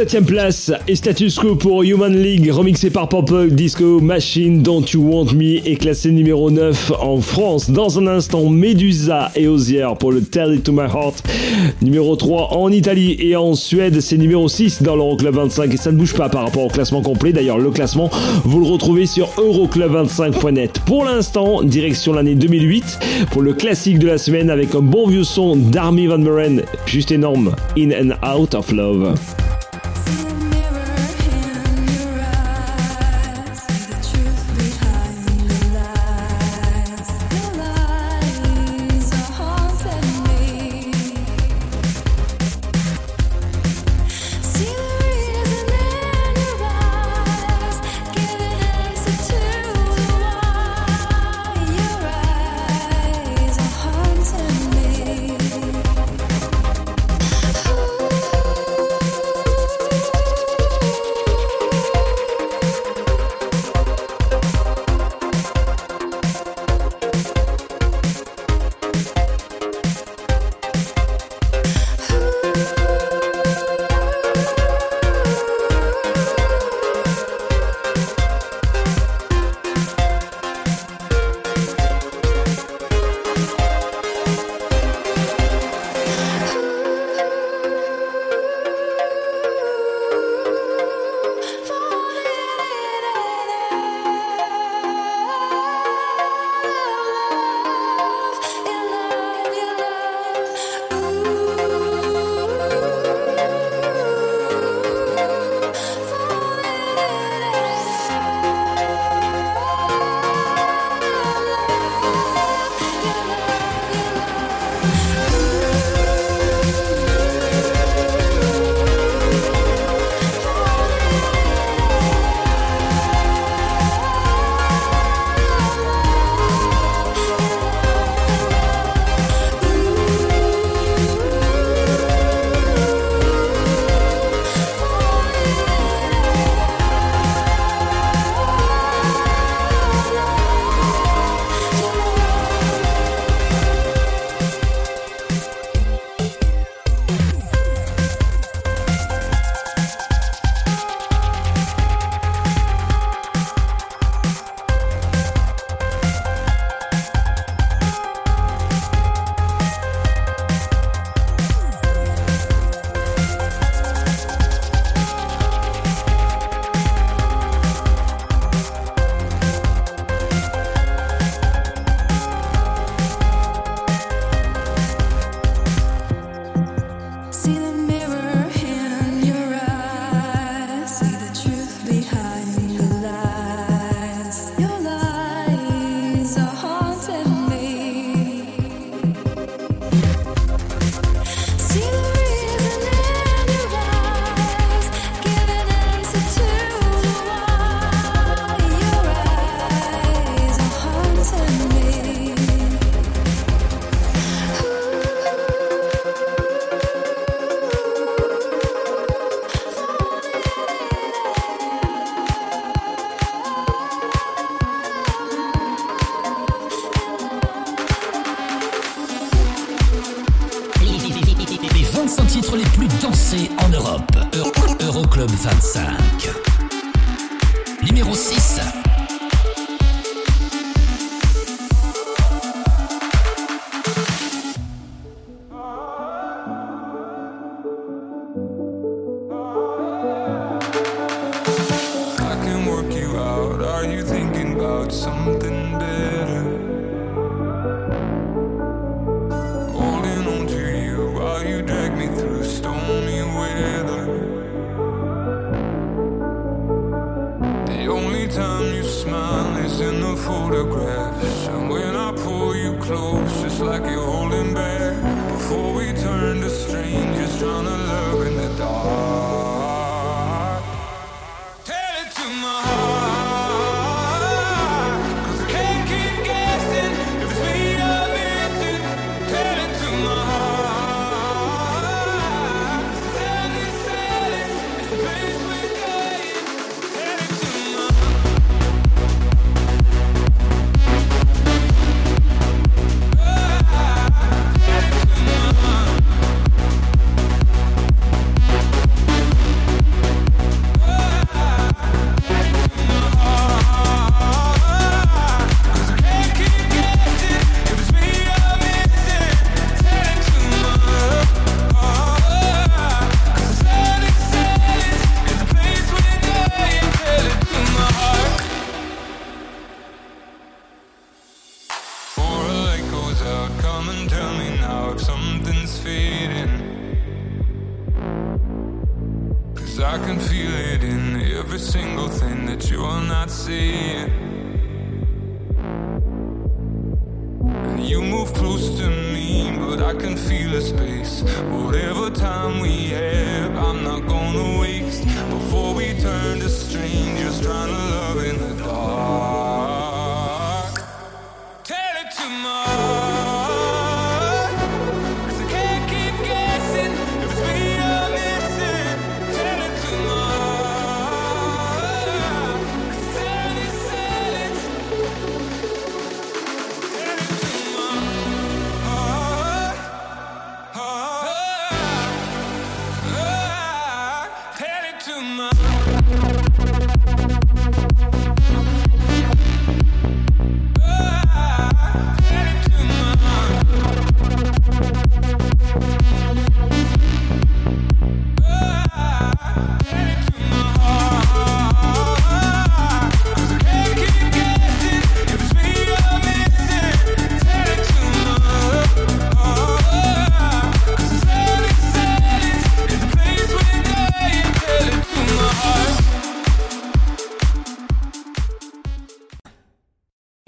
[0.00, 5.02] 7ème place et status quo pour Human League, remixé par Pop-Up Disco Machine Don't You
[5.02, 7.70] Want Me et classé numéro 9 en France.
[7.70, 11.22] Dans un instant, Medusa et Osière pour le Tell It To My Heart.
[11.82, 15.92] Numéro 3 en Italie et en Suède, c'est numéro 6 dans l'Euroclub 25 et ça
[15.92, 17.34] ne bouge pas par rapport au classement complet.
[17.34, 18.08] D'ailleurs, le classement,
[18.44, 20.80] vous le retrouvez sur euroclub25.net.
[20.86, 23.00] Pour l'instant, direction l'année 2008
[23.32, 27.12] pour le classique de la semaine avec un bon vieux son d'Army Van Buren, juste
[27.12, 29.14] énorme, In and Out of Love.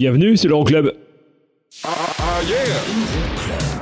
[0.03, 0.91] Bienvenue, c'est l'Euroclub.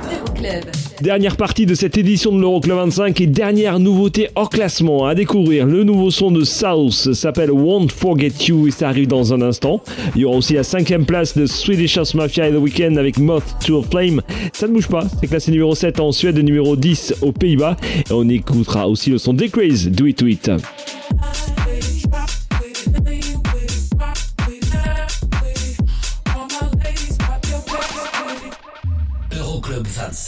[0.06, 0.64] Euroclub.
[1.00, 5.66] Dernière partie de cette édition de l'Euroclub 25 et dernière nouveauté hors classement à découvrir.
[5.66, 9.82] Le nouveau son de South s'appelle Won't Forget You et ça arrive dans un instant.
[10.14, 13.18] Il y aura aussi la cinquième place de Swedish House Mafia et The Weeknd avec
[13.18, 14.22] Moth to a Flame.
[14.52, 17.76] Ça ne bouge pas, c'est classé numéro 7 en Suède et numéro 10 aux Pays-Bas.
[18.08, 20.52] Et on écoutera aussi le son Decraze, Do It To.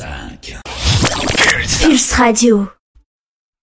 [0.05, 0.61] Euroclub
[1.39, 1.81] 25.
[1.83, 2.73] Pulse Radio.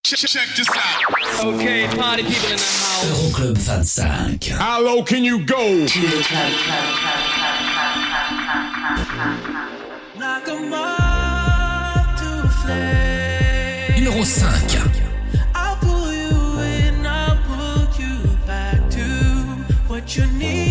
[0.03, 1.45] Check, check this out.
[1.45, 3.05] Okay, party people in the house.
[3.05, 4.57] Euroclub 25.
[4.57, 5.85] How low can you go?
[13.95, 14.91] Numéro 5.
[15.53, 19.03] I'll pull you in, I'll pull you back to
[19.87, 20.70] what you need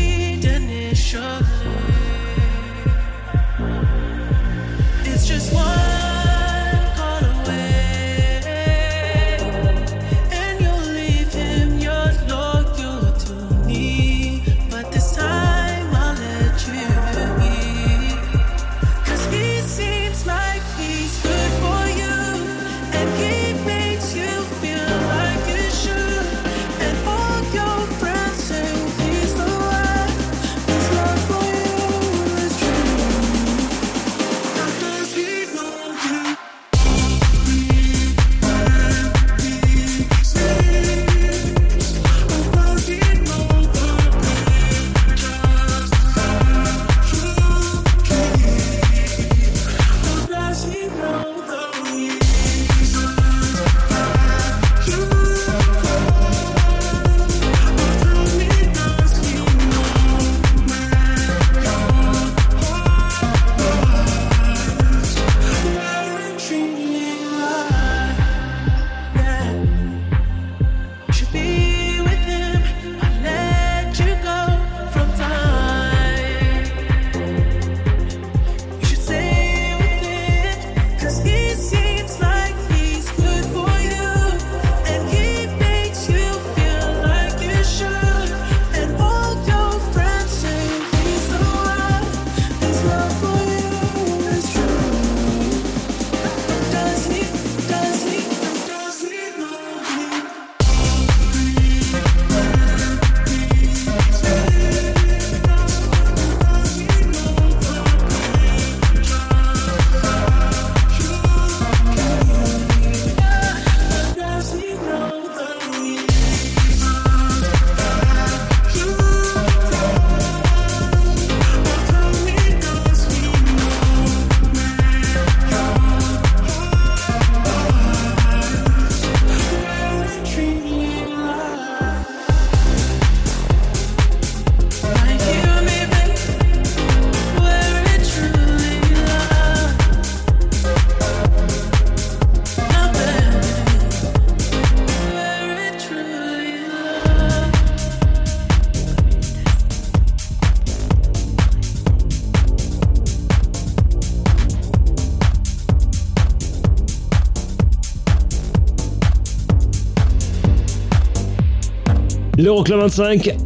[162.41, 163.37] L'Euroclub 25,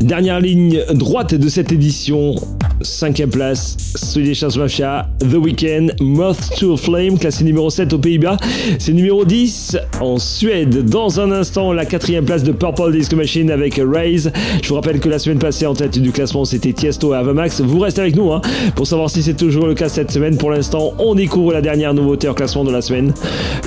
[0.00, 2.34] dernière ligne droite de cette édition.
[2.80, 7.98] Cinquième place, Swedish House Mafia, The Weeknd, Moth to a Flame, classé numéro 7 aux
[7.98, 8.36] Pays-Bas.
[8.80, 10.86] C'est numéro 10 en Suède.
[10.86, 14.32] Dans un instant, la quatrième place de Purple Disco Machine avec Raise.
[14.60, 17.60] Je vous rappelle que la semaine passée, en tête du classement, c'était Tiesto et Avamax.
[17.60, 18.40] Vous restez avec nous hein,
[18.74, 20.36] pour savoir si c'est toujours le cas cette semaine.
[20.36, 23.14] Pour l'instant, on découvre la dernière nouveauté en classement de la semaine.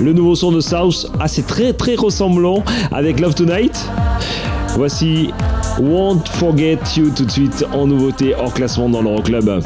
[0.01, 2.61] Le nouveau son de South, c'est très très ressemblant
[2.91, 3.87] avec Love Tonight.
[4.75, 5.31] Voici
[5.79, 9.61] Won't Forget You tout de suite en nouveauté hors classement dans l'Euroclub.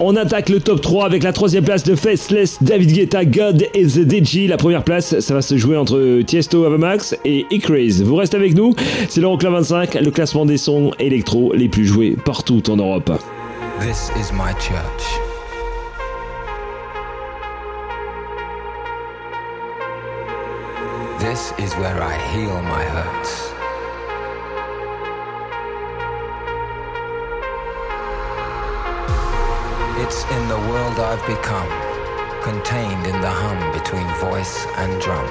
[0.00, 3.86] On attaque le top 3 avec la troisième place de Faceless, David Guetta, God et
[3.86, 4.48] The DJ.
[4.48, 8.02] La première place, ça va se jouer entre Tiesto, Avamax et Icraze.
[8.02, 8.74] Vous restez avec nous,
[9.08, 13.12] c'est l'Euroclub 25, le classement des sons électro les plus joués partout en Europe.
[13.80, 15.04] This is my church.
[21.20, 23.55] This is where I heal my hurts.
[31.26, 31.68] Become,
[32.40, 35.26] contained in the hum between voice and drum.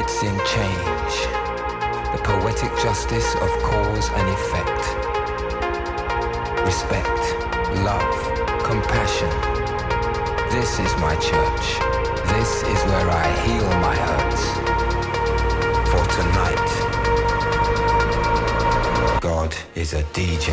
[0.00, 1.14] It's in change,
[2.16, 4.80] the poetic justice of cause and effect.
[6.64, 7.20] Respect,
[7.84, 8.16] love,
[8.64, 9.28] compassion.
[10.50, 11.66] This is my church.
[12.32, 14.44] This is where I heal my hurts.
[15.92, 16.70] For tonight,
[19.20, 20.50] God is a DJ.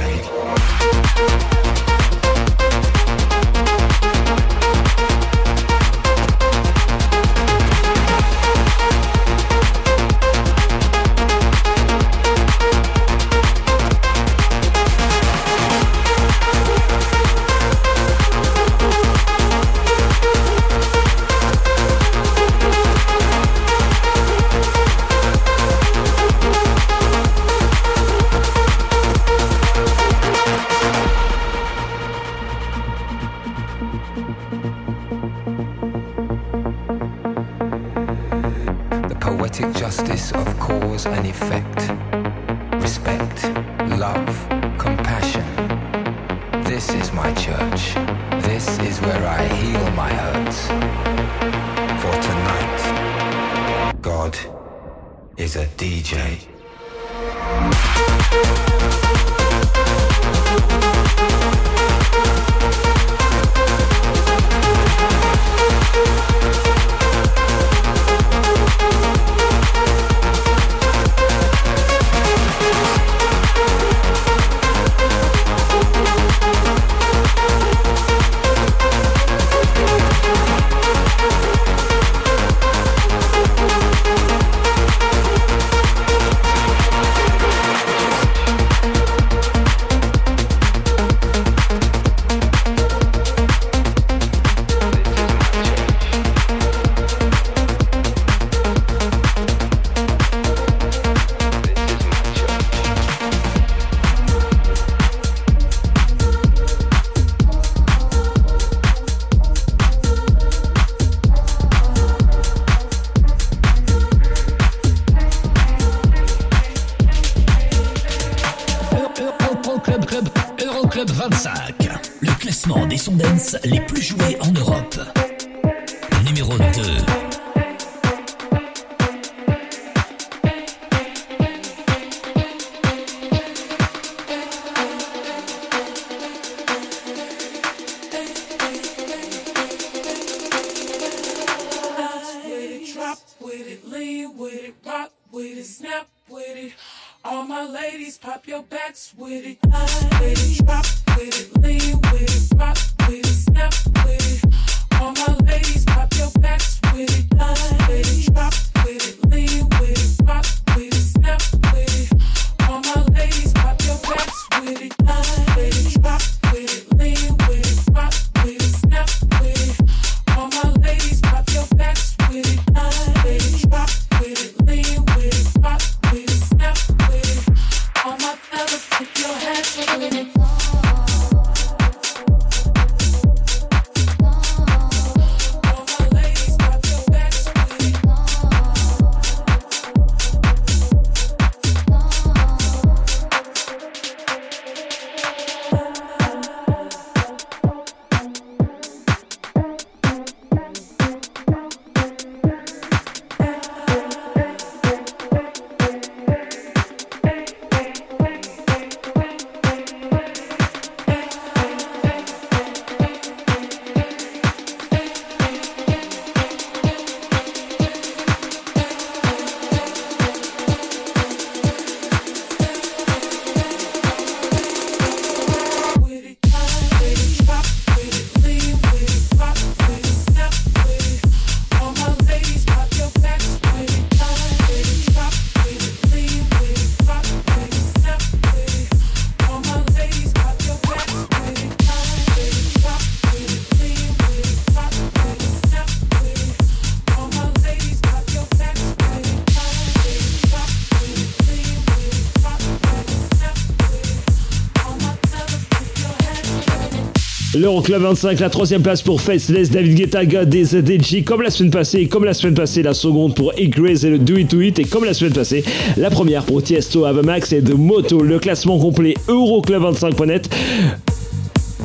[257.57, 261.71] L'Euroclub 25, la troisième place pour Faceless, David Guetta, God des DJ, comme la semaine
[261.71, 264.77] passée, comme la semaine passée, la seconde pour Igris et le Do It To It,
[264.77, 265.63] et comme la semaine passée,
[265.97, 268.21] la première pour Tiesto, Avamax et de Moto.
[268.21, 270.49] Le classement complet Euroclub25.net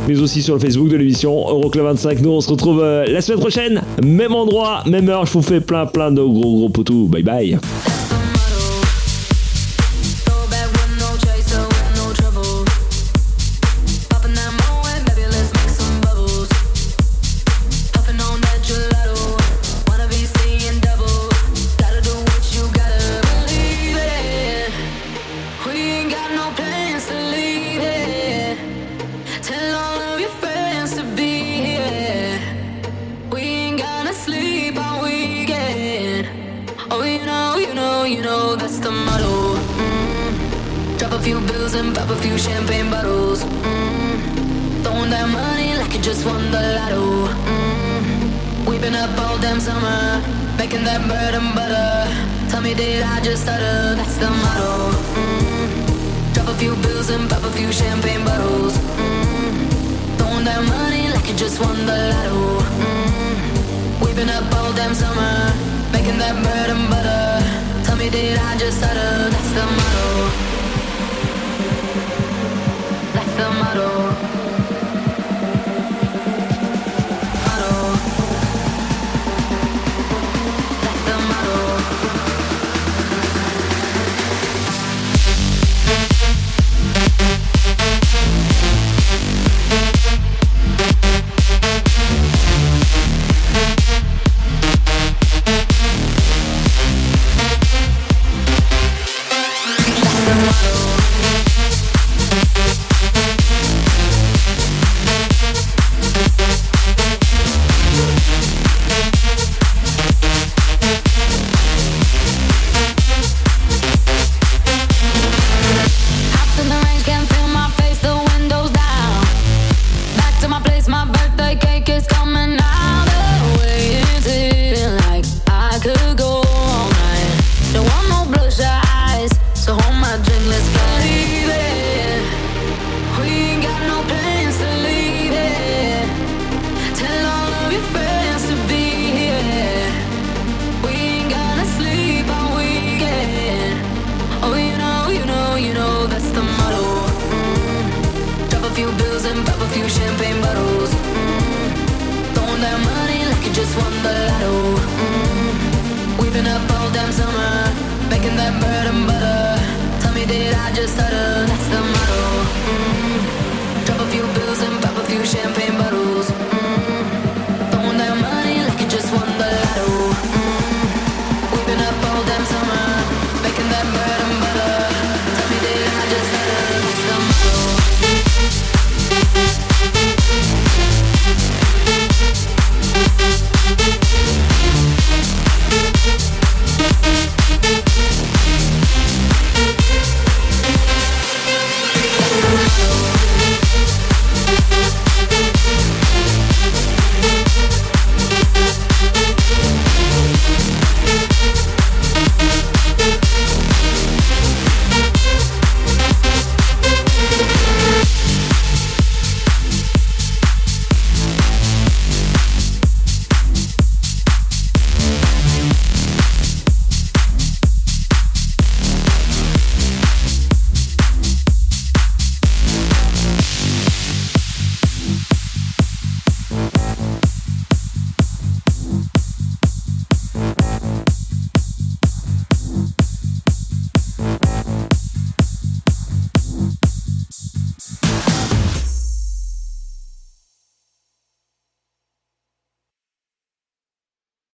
[0.09, 2.20] mais aussi sur le Facebook de l'émission Euroclub25.
[2.20, 5.24] Nous, on se retrouve euh, la semaine prochaine, même endroit, même heure.
[5.27, 7.07] Je vous fais plein, plein de gros, gros potous.
[7.07, 7.59] Bye bye.